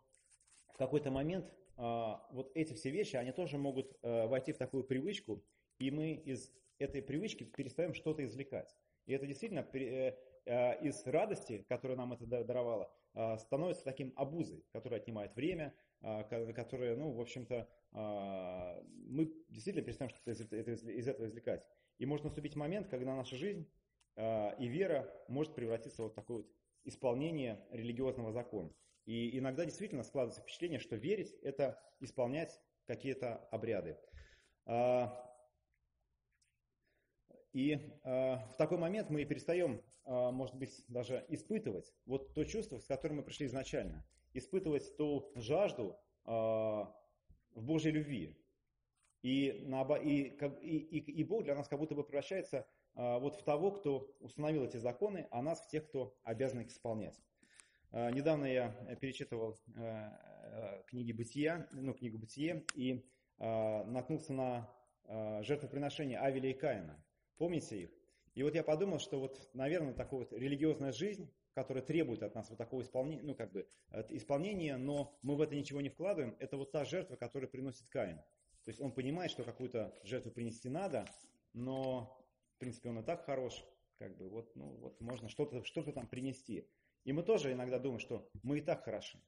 в 0.73 0.77
какой-то 0.77 1.11
момент 1.11 1.53
вот 1.77 2.51
эти 2.55 2.73
все 2.73 2.89
вещи, 2.89 3.15
они 3.15 3.31
тоже 3.31 3.57
могут 3.57 3.97
войти 4.01 4.53
в 4.53 4.57
такую 4.57 4.83
привычку, 4.83 5.43
и 5.77 5.91
мы 5.91 6.13
из 6.13 6.51
этой 6.79 7.01
привычки 7.01 7.43
перестаем 7.43 7.93
что-то 7.93 8.23
извлекать. 8.23 8.75
И 9.05 9.13
это 9.13 9.27
действительно 9.27 9.65
э, 9.73 10.15
э, 10.45 10.85
из 10.85 11.05
радости, 11.05 11.65
которую 11.69 11.97
нам 11.97 12.13
это 12.13 12.25
даровало, 12.25 12.91
э, 13.13 13.37
становится 13.37 13.83
таким 13.83 14.13
обузой, 14.15 14.63
который 14.71 14.99
отнимает 14.99 15.35
время, 15.35 15.73
которое, 16.55 16.95
ну, 16.95 17.13
в 17.13 17.21
общем-то, 17.21 17.67
мы 17.91 19.33
действительно 19.49 19.83
перестаем 19.83 20.09
что-то 20.09 20.31
из 20.31 21.07
этого 21.07 21.25
извлекать. 21.25 21.65
И 21.97 22.05
может 22.05 22.25
наступить 22.25 22.55
момент, 22.55 22.89
когда 22.89 23.15
наша 23.15 23.35
жизнь 23.35 23.67
и 24.15 24.67
вера 24.67 25.11
может 25.27 25.55
превратиться 25.55 26.03
в 26.03 26.05
вот 26.05 26.13
такое 26.13 26.37
вот 26.37 26.51
исполнение 26.83 27.65
религиозного 27.71 28.31
закона. 28.31 28.71
И 29.05 29.37
иногда 29.37 29.65
действительно 29.65 30.03
складывается 30.03 30.41
впечатление, 30.41 30.79
что 30.79 30.95
верить– 30.95 31.33
это 31.43 31.79
исполнять 31.99 32.59
какие-то 32.85 33.37
обряды. 33.51 33.97
И 37.53 37.71
э, 37.71 37.79
в 38.03 38.55
такой 38.57 38.77
момент 38.77 39.09
мы 39.09 39.23
перестаем, 39.23 39.81
э, 40.05 40.31
может 40.31 40.55
быть, 40.55 40.83
даже 40.89 41.23
испытывать 41.29 41.93
вот 42.05 42.33
то 42.33 42.43
чувство, 42.43 42.79
с 42.79 42.85
которым 42.85 43.17
мы 43.17 43.23
пришли 43.23 43.45
изначально. 43.45 44.05
Испытывать 44.33 44.97
ту 44.97 45.31
жажду 45.35 45.97
в 46.25 46.91
Божьей 47.53 47.91
любви. 47.91 48.35
И, 49.21 49.47
и, 49.47 50.37
и, 50.61 50.97
и 50.99 51.23
Бог 51.23 51.43
для 51.43 51.55
нас 51.55 51.69
как 51.69 51.79
будто 51.79 51.95
бы 51.95 52.03
превращается 52.03 52.67
вот 52.95 53.35
в 53.35 53.43
того, 53.43 53.71
кто 53.71 54.13
установил 54.19 54.65
эти 54.65 54.77
законы, 54.77 55.27
а 55.31 55.41
нас 55.41 55.61
в 55.61 55.69
тех, 55.69 55.85
кто 55.87 56.17
обязан 56.23 56.61
их 56.61 56.69
исполнять. 56.69 57.21
Э, 57.95 58.11
недавно 58.11 58.45
я 58.45 58.71
перечитывал 58.99 59.57
э, 59.73 59.79
э, 59.79 60.83
книги 60.87 61.13
Бытия, 61.13 61.65
ну, 61.71 61.93
книгу 61.93 62.17
Бытие, 62.17 62.65
и 62.75 63.05
э, 63.39 63.83
наткнулся 63.85 64.33
на 64.33 64.69
э, 65.05 65.41
жертвоприношение 65.43 66.19
Авеля 66.19 66.49
и 66.49 66.53
Каина. 66.53 67.01
Помните 67.37 67.83
их? 67.83 67.89
И 68.33 68.43
вот 68.43 68.53
я 68.53 68.63
подумал, 68.63 68.99
что 68.99 69.21
вот, 69.21 69.49
наверное, 69.53 69.93
такая 69.93 70.19
вот 70.19 70.33
религиозная 70.33 70.91
жизнь, 70.91 71.31
которая 71.53 71.85
требует 71.85 72.21
от 72.21 72.35
нас 72.35 72.49
вот 72.49 72.57
такого 72.57 72.81
исполнения, 72.81 73.23
ну 73.23 73.33
как 73.33 73.53
бы 73.53 73.65
исполнения, 74.09 74.75
но 74.75 75.17
мы 75.21 75.37
в 75.37 75.41
это 75.41 75.55
ничего 75.55 75.79
не 75.79 75.87
вкладываем, 75.87 76.35
это 76.39 76.57
вот 76.57 76.73
та 76.73 76.83
жертва, 76.83 77.15
которую 77.15 77.49
приносит 77.49 77.87
Каин. 77.87 78.17
То 78.65 78.71
есть 78.71 78.81
он 78.81 78.91
понимает, 78.91 79.31
что 79.31 79.45
какую-то 79.45 79.97
жертву 80.03 80.31
принести 80.31 80.67
надо, 80.67 81.05
но 81.53 82.21
в 82.55 82.59
принципе 82.59 82.89
он 82.89 82.99
и 82.99 83.03
так 83.03 83.23
хорош, 83.23 83.63
как 83.99 84.17
бы 84.17 84.27
вот, 84.27 84.53
ну, 84.57 84.65
вот 84.81 84.99
можно 84.99 85.29
что-то 85.29 85.63
что 85.63 85.81
там 85.93 86.07
принести. 86.07 86.67
И 87.05 87.13
мы 87.13 87.23
тоже 87.23 87.53
иногда 87.53 87.79
думаем, 87.79 87.99
что 87.99 88.27
мы 88.43 88.57
и 88.57 88.61
так 88.61 88.83
хороши, 88.83 89.21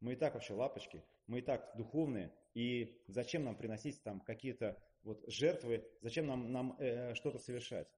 мы 0.00 0.12
и 0.12 0.16
так 0.16 0.34
вообще 0.34 0.54
лапочки, 0.54 1.04
мы 1.26 1.40
и 1.40 1.42
так 1.42 1.72
духовные, 1.76 2.32
и 2.54 3.02
зачем 3.08 3.44
нам 3.44 3.56
приносить 3.56 4.02
там 4.02 4.20
какие-то 4.20 4.80
вот 5.02 5.22
жертвы, 5.26 5.84
зачем 6.00 6.26
нам, 6.26 6.52
нам 6.52 6.76
э, 6.78 7.14
что-то 7.14 7.38
совершать. 7.38 7.88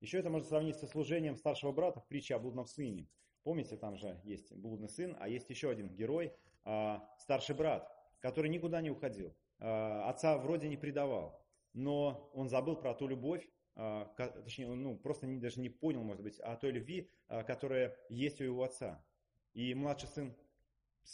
Еще 0.00 0.18
это 0.18 0.30
можно 0.30 0.48
сравнить 0.48 0.76
со 0.76 0.86
служением 0.86 1.36
старшего 1.36 1.72
брата 1.72 2.00
в 2.00 2.08
притче 2.08 2.34
о 2.34 2.38
блудном 2.38 2.66
сыне. 2.66 3.08
Помните, 3.42 3.76
там 3.76 3.96
же 3.96 4.20
есть 4.24 4.52
блудный 4.54 4.88
сын, 4.88 5.16
а 5.20 5.28
есть 5.28 5.48
еще 5.50 5.70
один 5.70 5.88
герой, 5.94 6.32
э, 6.64 6.98
старший 7.18 7.54
брат, 7.54 7.88
который 8.20 8.50
никуда 8.50 8.80
не 8.80 8.90
уходил. 8.90 9.36
Э, 9.58 10.08
отца 10.08 10.38
вроде 10.38 10.68
не 10.68 10.76
предавал, 10.78 11.44
но 11.74 12.30
он 12.32 12.48
забыл 12.48 12.76
про 12.76 12.94
ту 12.94 13.06
любовь, 13.06 13.46
точнее, 13.76 14.68
он 14.68 14.82
ну, 14.82 14.96
просто 14.96 15.26
не, 15.26 15.38
даже 15.38 15.60
не 15.60 15.68
понял, 15.68 16.02
может 16.02 16.22
быть, 16.22 16.40
о 16.40 16.56
той 16.56 16.72
любви, 16.72 17.10
э, 17.28 17.44
которая 17.44 17.96
есть 18.08 18.40
у 18.40 18.44
его 18.44 18.62
отца. 18.62 19.04
И 19.52 19.74
младший 19.74 20.08
сын 20.08 20.36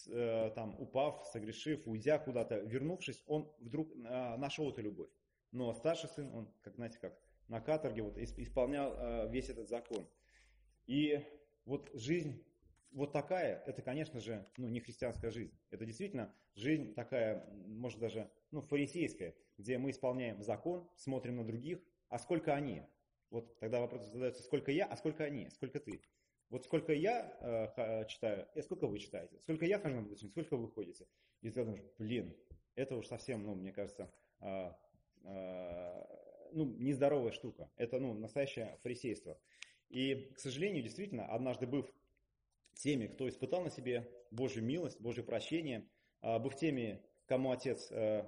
э, 0.08 0.50
там 0.54 0.80
упав, 0.80 1.26
согрешив, 1.26 1.86
уйдя 1.86 2.18
куда-то, 2.18 2.60
вернувшись, 2.60 3.22
он 3.26 3.52
вдруг 3.58 3.94
нашел 3.94 4.70
эту 4.70 4.82
любовь. 4.82 5.10
Но 5.50 5.74
старший 5.74 6.08
сын, 6.08 6.32
он, 6.32 6.52
как 6.62 6.76
знаете, 6.76 6.98
как 6.98 7.18
на 7.48 7.60
каторге 7.60 8.02
вот, 8.02 8.16
исполнял 8.16 9.28
весь 9.28 9.50
этот 9.50 9.68
закон. 9.68 10.06
И 10.86 11.20
вот 11.64 11.90
жизнь 11.92 12.42
вот 12.92 13.12
такая, 13.12 13.62
это, 13.66 13.82
конечно 13.82 14.20
же, 14.20 14.46
ну, 14.56 14.68
не 14.68 14.80
христианская 14.80 15.30
жизнь. 15.30 15.52
Это 15.70 15.84
действительно 15.84 16.34
жизнь 16.54 16.94
такая, 16.94 17.46
может 17.66 17.98
даже, 17.98 18.30
ну, 18.50 18.60
фарисейская, 18.60 19.34
где 19.58 19.78
мы 19.78 19.90
исполняем 19.90 20.42
закон, 20.42 20.88
смотрим 20.96 21.36
на 21.36 21.46
других, 21.46 21.80
а 22.12 22.18
сколько 22.18 22.54
они? 22.54 22.82
Вот 23.30 23.58
тогда 23.58 23.80
вопрос 23.80 24.06
задается, 24.08 24.42
сколько 24.42 24.70
я, 24.70 24.86
а 24.86 24.96
сколько 24.96 25.24
они, 25.24 25.48
сколько 25.50 25.80
ты? 25.80 26.02
Вот 26.50 26.64
сколько 26.64 26.92
я 26.92 27.36
э, 27.40 28.06
читаю, 28.06 28.46
и 28.54 28.62
сколько 28.62 28.86
вы 28.86 28.98
читаете? 28.98 29.38
Сколько 29.40 29.64
я 29.64 29.78
хожу 29.78 29.96
на 29.96 30.02
будущем, 30.02 30.28
сколько 30.28 30.56
вы 30.56 30.70
ходите? 30.70 31.06
И 31.40 31.50
ты 31.50 31.64
думаешь, 31.64 31.82
блин, 31.98 32.36
это 32.74 32.96
уж 32.96 33.06
совсем, 33.06 33.42
ну, 33.44 33.54
мне 33.54 33.72
кажется, 33.72 34.12
э, 34.40 34.72
Э, 35.24 36.04
ну, 36.52 36.66
нездоровая 36.66 37.32
штука. 37.32 37.70
Это, 37.76 37.98
ну, 37.98 38.12
настоящее 38.14 38.78
фарисейство. 38.82 39.38
И, 39.88 40.32
к 40.34 40.38
сожалению, 40.38 40.82
действительно, 40.82 41.26
однажды 41.26 41.66
быв 41.66 41.86
теми, 42.74 43.06
кто 43.06 43.28
испытал 43.28 43.62
на 43.62 43.70
себе 43.70 44.10
Божью 44.30 44.62
милость, 44.62 45.00
Божье 45.00 45.22
прощение, 45.22 45.88
э, 46.20 46.38
быв 46.38 46.54
теми, 46.56 47.02
кому 47.26 47.52
отец 47.52 47.90
э, 47.90 48.24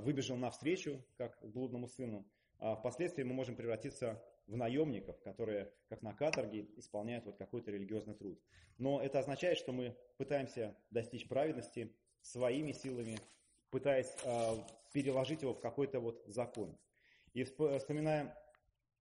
выбежал 0.00 0.38
навстречу, 0.38 1.04
как 1.18 1.38
блудному 1.42 1.86
сыну, 1.86 2.26
впоследствии 2.58 3.22
мы 3.22 3.34
можем 3.34 3.56
превратиться 3.56 4.22
в 4.46 4.56
наемников, 4.56 5.20
которые, 5.22 5.72
как 5.88 6.02
на 6.02 6.12
каторге, 6.12 6.68
исполняют 6.76 7.24
вот 7.24 7.36
какой-то 7.36 7.70
религиозный 7.70 8.14
труд. 8.14 8.40
Но 8.78 9.00
это 9.00 9.18
означает, 9.18 9.58
что 9.58 9.72
мы 9.72 9.96
пытаемся 10.16 10.76
достичь 10.90 11.28
праведности 11.28 11.94
своими 12.20 12.72
силами, 12.72 13.18
пытаясь 13.70 14.14
переложить 14.92 15.42
его 15.42 15.54
в 15.54 15.60
какой-то 15.60 16.00
вот 16.00 16.22
закон. 16.26 16.78
И 17.32 17.42
вспоминая 17.42 18.36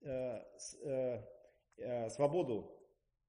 э, 0.01 0.41
э, 0.81 1.23
э, 1.77 2.09
свободу 2.09 2.75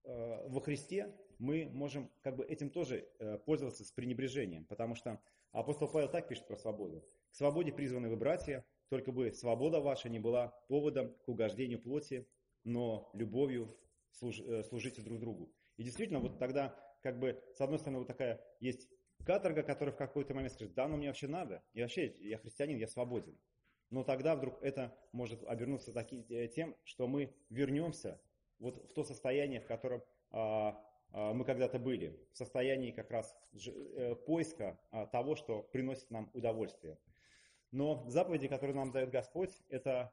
э, 0.05 0.49
во 0.49 0.61
Христе, 0.61 1.15
мы 1.39 1.69
можем 1.73 2.11
как 2.23 2.37
бы 2.37 2.45
этим 2.45 2.71
тоже 2.71 3.07
э, 3.19 3.39
пользоваться 3.39 3.85
с 3.85 3.93
пренебрежением, 3.93 4.65
потому 4.65 4.95
что 4.95 5.21
апостол 5.53 5.89
Павел 5.89 6.09
так 6.09 6.27
пишет 6.27 6.47
про 6.47 6.57
свободу. 6.57 7.07
К 7.31 7.35
свободе 7.35 7.71
призваны 7.73 8.09
вы, 8.09 8.17
братья, 8.17 8.65
только 8.95 9.11
бы 9.11 9.33
свобода 9.33 9.81
ваша 9.81 10.09
не 10.09 10.21
была 10.21 10.55
поводом 10.69 11.13
к 11.25 11.29
угождению 11.29 11.81
плоти, 11.81 12.29
но 12.63 13.11
любовью 13.13 13.77
служ, 14.13 14.39
э, 14.39 14.63
служите 14.63 15.03
друг 15.03 15.19
другу. 15.19 15.53
И 15.77 15.83
действительно, 15.83 16.21
вот 16.21 16.39
тогда, 16.39 16.77
как 17.03 17.19
бы, 17.19 17.43
с 17.57 17.61
одной 17.61 17.81
стороны, 17.81 17.99
вот 17.99 18.07
такая 18.07 18.41
есть 18.61 18.89
Каторга, 19.27 19.65
который 19.65 19.91
в 19.91 19.97
какой-то 19.97 20.33
момент 20.33 20.53
скажет, 20.53 20.75
да, 20.75 20.87
ну 20.87 20.97
мне 20.97 21.09
вообще 21.09 21.27
надо, 21.27 21.65
я 21.73 21.85
вообще, 21.85 22.15
я 22.21 22.39
христианин, 22.39 22.79
я 22.79 22.87
свободен. 22.87 23.37
Но 23.91 24.05
тогда 24.05 24.37
вдруг 24.37 24.63
это 24.63 24.97
может 25.11 25.43
обернуться 25.43 25.93
таки, 25.93 26.25
э, 26.29 26.47
тем, 26.47 26.77
что 26.85 27.09
мы 27.09 27.35
вернемся 27.51 28.21
вот 28.61 28.89
в 28.89 28.93
то 28.93 29.03
состояние, 29.03 29.61
в 29.61 29.67
котором 29.67 30.05
а, 30.31 30.81
а, 31.11 31.33
мы 31.33 31.45
когда-то 31.45 31.81
были, 31.81 32.17
в 32.33 32.37
состоянии 32.37 32.93
как 32.93 33.11
раз 33.11 33.37
э, 33.67 34.15
поиска 34.15 34.79
а, 34.93 35.07
того, 35.07 35.35
что 35.35 35.65
приносит 35.65 36.09
нам 36.13 36.31
удовольствие. 36.33 36.97
Но 37.75 38.05
заповеди, 38.07 38.47
которые 38.47 38.77
нам 38.77 38.93
дает 38.93 39.11
Господь, 39.11 39.51
это 39.69 40.13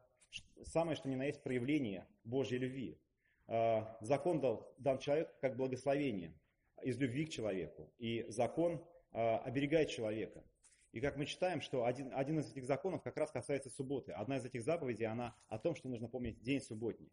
самое, 0.63 0.95
что 0.95 1.07
ни 1.07 1.13
на 1.13 1.25
есть 1.25 1.43
проявление 1.43 2.07
Божьей 2.23 2.57
любви. 2.57 2.97
А, 3.45 3.97
закон 4.01 4.41
дал, 4.41 4.73
дан 4.79 4.97
человеку 4.97 5.31
как 5.41 5.57
благословение 5.57 6.33
из 6.81 6.97
любви 6.97 7.27
к 7.27 7.29
человеку. 7.29 7.93
И 7.99 8.25
закон 8.29 8.83
а, 9.11 9.37
оберегает 9.45 9.91
человека. 9.91 10.43
И 10.91 10.99
как 10.99 11.17
мы 11.17 11.27
читаем, 11.27 11.61
что 11.61 11.85
один, 11.85 12.11
один 12.15 12.39
из 12.39 12.49
этих 12.49 12.65
законов 12.65 13.03
как 13.03 13.15
раз 13.15 13.29
касается 13.29 13.69
субботы. 13.69 14.11
Одна 14.11 14.37
из 14.37 14.45
этих 14.45 14.63
заповедей, 14.63 15.05
она 15.05 15.35
о 15.47 15.59
том, 15.59 15.75
что 15.75 15.87
нужно 15.87 16.07
помнить 16.07 16.41
день 16.41 16.61
субботний. 16.61 17.11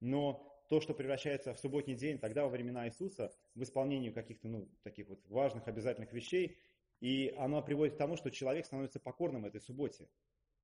Но 0.00 0.62
то, 0.68 0.82
что 0.82 0.92
превращается 0.92 1.54
в 1.54 1.58
субботний 1.58 1.94
день, 1.94 2.18
тогда 2.18 2.42
во 2.42 2.50
времена 2.50 2.86
Иисуса, 2.86 3.32
в 3.54 3.62
исполнении 3.62 4.10
каких-то 4.10 4.46
ну, 4.46 4.68
таких 4.82 5.08
вот 5.08 5.24
важных, 5.30 5.66
обязательных 5.68 6.12
вещей, 6.12 6.58
и 7.00 7.34
оно 7.36 7.62
приводит 7.62 7.94
к 7.94 7.98
тому, 7.98 8.16
что 8.16 8.30
человек 8.30 8.66
становится 8.66 9.00
покорным 9.00 9.44
этой 9.44 9.60
субботе. 9.60 10.08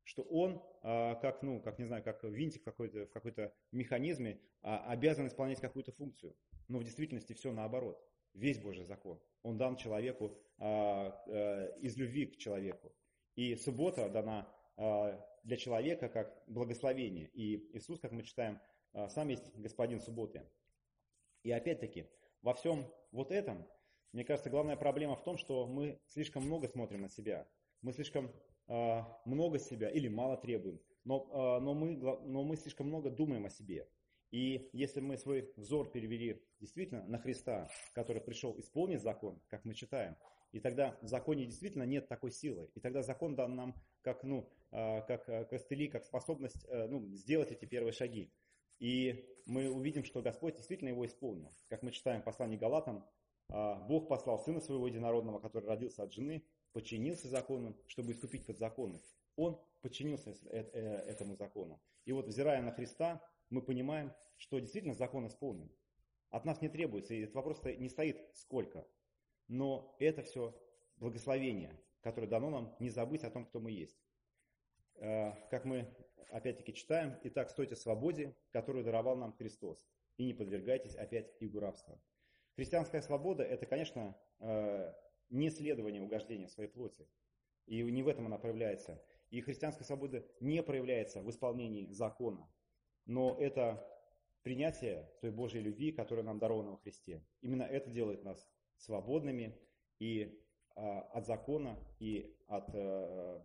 Что 0.04 0.22
он, 0.22 0.62
а, 0.82 1.14
как, 1.16 1.42
ну, 1.42 1.60
как, 1.60 1.78
не 1.78 1.84
знаю, 1.84 2.02
как 2.02 2.24
винтик 2.24 2.62
в 2.62 2.64
какой-то, 2.64 3.06
в 3.06 3.10
какой-то 3.10 3.54
механизме, 3.70 4.40
а, 4.62 4.90
обязан 4.90 5.28
исполнять 5.28 5.60
какую-то 5.60 5.92
функцию. 5.92 6.34
Но 6.68 6.78
в 6.78 6.84
действительности 6.84 7.34
все 7.34 7.52
наоборот. 7.52 8.02
Весь 8.34 8.58
Божий 8.58 8.84
закон. 8.84 9.20
Он 9.42 9.58
дан 9.58 9.76
человеку 9.76 10.36
а, 10.58 11.10
из 11.80 11.96
любви 11.96 12.26
к 12.26 12.38
человеку. 12.38 12.92
И 13.36 13.54
суббота 13.56 14.08
дана 14.08 14.52
для 15.44 15.56
человека 15.56 16.08
как 16.08 16.42
благословение. 16.46 17.28
И 17.34 17.76
Иисус, 17.76 18.00
как 18.00 18.12
мы 18.12 18.22
читаем, 18.22 18.60
сам 19.08 19.28
есть 19.28 19.44
господин 19.56 20.00
субботы. 20.00 20.42
И 21.42 21.50
опять-таки, 21.50 22.06
во 22.42 22.54
всем 22.54 22.86
вот 23.10 23.30
этом 23.30 23.66
мне 24.12 24.24
кажется, 24.24 24.50
главная 24.50 24.76
проблема 24.76 25.16
в 25.16 25.24
том, 25.24 25.38
что 25.38 25.66
мы 25.66 25.98
слишком 26.06 26.44
много 26.44 26.68
смотрим 26.68 27.02
на 27.02 27.08
себя. 27.08 27.48
Мы 27.80 27.92
слишком 27.92 28.30
э, 28.68 29.00
много 29.24 29.58
себя 29.58 29.88
или 29.88 30.08
мало 30.08 30.36
требуем, 30.36 30.80
но, 31.04 31.28
э, 31.32 31.60
но, 31.60 31.74
мы, 31.74 31.96
но 31.96 32.44
мы 32.44 32.56
слишком 32.56 32.88
много 32.88 33.10
думаем 33.10 33.46
о 33.46 33.50
себе. 33.50 33.88
И 34.30 34.68
если 34.72 35.00
мы 35.00 35.16
свой 35.16 35.52
взор 35.56 35.90
перевели 35.90 36.42
действительно 36.60 37.04
на 37.04 37.18
Христа, 37.18 37.70
который 37.94 38.20
пришел 38.22 38.58
исполнить 38.58 39.02
закон, 39.02 39.40
как 39.48 39.64
мы 39.64 39.74
читаем, 39.74 40.16
и 40.52 40.60
тогда 40.60 40.98
в 41.00 41.08
законе 41.08 41.46
действительно 41.46 41.84
нет 41.84 42.08
такой 42.08 42.30
силы. 42.30 42.70
И 42.74 42.80
тогда 42.80 43.02
закон 43.02 43.34
дан 43.34 43.56
нам 43.56 43.74
как, 44.02 44.22
ну, 44.22 44.50
как 44.70 45.24
костыли, 45.48 45.88
как 45.88 46.04
способность 46.04 46.66
ну, 46.70 47.08
сделать 47.14 47.50
эти 47.52 47.64
первые 47.64 47.92
шаги. 47.92 48.30
И 48.78 49.24
мы 49.46 49.70
увидим, 49.70 50.04
что 50.04 50.20
Господь 50.20 50.56
действительно 50.56 50.90
его 50.90 51.06
исполнил. 51.06 51.50
Как 51.68 51.82
мы 51.82 51.90
читаем 51.90 52.20
в 52.20 52.24
послании 52.24 52.58
Галатам, 52.58 52.98
а, 52.98 53.06
Бог 53.52 54.08
послал 54.08 54.38
Сына 54.38 54.60
Своего 54.60 54.86
Единородного, 54.86 55.38
который 55.38 55.66
родился 55.66 56.02
от 56.02 56.12
жены, 56.12 56.42
подчинился 56.72 57.28
закону, 57.28 57.76
чтобы 57.86 58.12
искупить 58.12 58.46
подзаконных. 58.46 59.02
Он 59.36 59.60
подчинился 59.82 60.34
э, 60.50 60.60
этому 61.06 61.36
закону. 61.36 61.80
И 62.06 62.12
вот, 62.12 62.26
взирая 62.26 62.62
на 62.62 62.72
Христа, 62.72 63.22
мы 63.50 63.60
понимаем, 63.60 64.12
что 64.36 64.58
действительно 64.58 64.94
закон 64.94 65.26
исполнен. 65.26 65.70
От 66.30 66.46
нас 66.46 66.62
не 66.62 66.70
требуется, 66.70 67.12
и 67.12 67.20
этот 67.20 67.34
вопрос 67.34 67.62
не 67.64 67.90
стоит 67.90 68.18
сколько. 68.32 68.86
Но 69.48 69.94
это 69.98 70.22
все 70.22 70.58
благословение, 70.96 71.78
которое 72.00 72.28
дано 72.28 72.48
нам 72.48 72.76
не 72.80 72.88
забыть 72.88 73.22
о 73.24 73.30
том, 73.30 73.44
кто 73.44 73.60
мы 73.60 73.70
есть. 73.70 74.02
Э, 74.94 75.32
как 75.50 75.66
мы 75.66 75.94
опять-таки 76.30 76.72
читаем, 76.72 77.18
«Итак, 77.24 77.50
стойте 77.50 77.74
в 77.74 77.78
свободе, 77.78 78.34
которую 78.50 78.82
даровал 78.82 79.16
нам 79.16 79.34
Христос, 79.34 79.86
и 80.16 80.24
не 80.24 80.32
подвергайтесь 80.32 80.96
опять 80.96 81.30
игу 81.40 81.60
рабства». 81.60 82.00
Христианская 82.54 83.00
свобода– 83.00 83.42
это, 83.44 83.66
конечно, 83.66 84.16
э, 84.40 84.92
не 85.30 85.50
следование 85.50 86.02
угождения 86.02 86.48
своей 86.48 86.68
плоти. 86.68 87.08
И 87.66 87.82
не 87.82 88.02
в 88.02 88.08
этом 88.08 88.26
она 88.26 88.38
проявляется. 88.38 89.02
И 89.30 89.40
христианская 89.40 89.84
свобода 89.84 90.26
не 90.40 90.62
проявляется 90.62 91.22
в 91.22 91.30
исполнении 91.30 91.86
закона. 91.90 92.46
Но 93.06 93.38
это 93.40 93.82
принятие 94.42 95.10
той 95.20 95.30
Божьей 95.30 95.62
любви, 95.62 95.92
которая 95.92 96.24
нам 96.24 96.38
дарована 96.38 96.72
во 96.72 96.76
Христе. 96.78 97.24
Именно 97.40 97.62
это 97.62 97.90
делает 97.90 98.24
нас 98.24 98.46
свободными 98.76 99.58
и 99.98 100.38
а, 100.74 101.00
от 101.12 101.26
закона, 101.26 101.78
и 101.98 102.36
от, 102.48 102.68
а, 102.74 103.42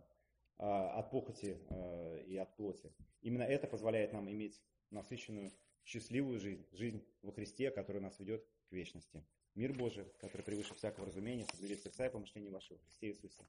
от 0.98 1.10
похоти 1.10 1.58
а, 1.70 2.16
и 2.16 2.36
от 2.36 2.54
плоти. 2.56 2.92
Именно 3.22 3.44
это 3.44 3.66
позволяет 3.66 4.12
нам 4.12 4.30
иметь 4.30 4.60
насыщенную, 4.90 5.52
счастливую 5.84 6.38
жизнь, 6.38 6.66
жизнь 6.72 7.06
во 7.22 7.32
Христе, 7.32 7.70
которая 7.70 8.02
нас 8.02 8.18
ведет 8.18 8.46
к 8.68 8.72
вечности. 8.72 9.24
Мир 9.54 9.72
Божий, 9.72 10.04
который 10.20 10.42
превыше 10.42 10.74
всякого 10.74 11.06
разумения, 11.06 11.44
соблюдет 11.44 11.80
сердца 11.80 12.06
и 12.06 12.10
помышления 12.10 12.50
вашего 12.50 12.78
Христе 12.80 13.08
Иисусе. 13.08 13.44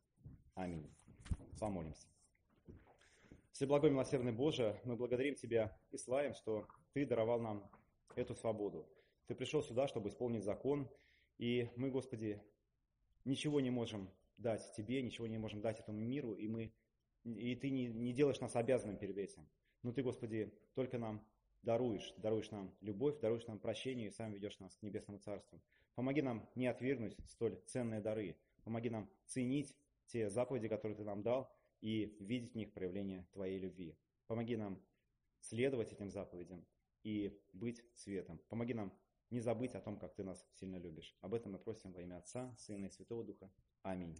Аминь. 0.55 0.89
Помолимся. 1.59 2.07
Всеблагой 3.51 3.91
милосердный 3.91 4.31
Боже, 4.31 4.79
мы 4.85 4.95
благодарим 4.95 5.35
Тебя 5.35 5.77
и 5.91 5.97
славим, 5.97 6.33
что 6.33 6.67
Ты 6.93 7.05
даровал 7.05 7.39
нам 7.39 7.69
эту 8.15 8.33
свободу. 8.33 8.87
Ты 9.27 9.35
пришел 9.35 9.61
сюда, 9.61 9.87
чтобы 9.87 10.09
исполнить 10.09 10.43
закон, 10.43 10.89
и 11.37 11.69
мы, 11.75 11.91
Господи, 11.91 12.41
ничего 13.25 13.59
не 13.59 13.69
можем 13.69 14.09
дать 14.37 14.73
Тебе, 14.75 15.01
ничего 15.01 15.27
не 15.27 15.37
можем 15.37 15.61
дать 15.61 15.79
этому 15.79 15.99
миру, 15.99 16.33
и, 16.33 16.47
мы, 16.47 16.73
и 17.23 17.55
Ты 17.55 17.69
не, 17.69 17.87
не 17.87 18.13
делаешь 18.13 18.39
нас 18.39 18.55
обязанным 18.55 18.97
перед 18.97 19.17
этим. 19.17 19.47
Но 19.83 19.91
Ты, 19.91 20.03
Господи, 20.03 20.53
только 20.73 20.97
нам 20.97 21.23
даруешь, 21.63 22.13
даруешь 22.17 22.51
нам 22.51 22.73
любовь, 22.81 23.19
даруешь 23.19 23.47
нам 23.47 23.59
прощение 23.59 24.07
и 24.07 24.11
сам 24.11 24.31
ведешь 24.31 24.59
нас 24.59 24.75
к 24.75 24.81
небесному 24.81 25.19
царству. 25.19 25.61
Помоги 25.95 26.21
нам 26.21 26.47
не 26.55 26.67
отвергнуть 26.67 27.17
столь 27.27 27.59
ценные 27.65 28.01
дары. 28.01 28.37
Помоги 28.63 28.89
нам 28.89 29.09
ценить 29.25 29.75
те 30.07 30.29
заповеди, 30.29 30.67
которые 30.67 30.95
Ты 30.95 31.03
нам 31.03 31.21
дал, 31.21 31.51
и 31.81 32.15
видеть 32.19 32.53
в 32.53 32.55
них 32.55 32.73
проявление 32.73 33.27
Твоей 33.33 33.59
любви. 33.59 33.97
Помоги 34.27 34.55
нам 34.55 34.81
следовать 35.39 35.91
этим 35.91 36.09
заповедям 36.09 36.65
и 37.03 37.39
быть 37.53 37.83
светом. 37.95 38.39
Помоги 38.49 38.73
нам 38.73 38.93
не 39.29 39.39
забыть 39.39 39.75
о 39.75 39.81
том, 39.81 39.97
как 39.97 40.15
Ты 40.15 40.23
нас 40.23 40.45
сильно 40.53 40.77
любишь. 40.77 41.15
Об 41.21 41.33
этом 41.33 41.53
мы 41.53 41.59
просим 41.59 41.91
во 41.93 42.01
имя 42.01 42.17
Отца, 42.17 42.53
Сына 42.57 42.85
и 42.85 42.89
Святого 42.89 43.23
Духа. 43.23 43.51
Аминь. 43.83 44.17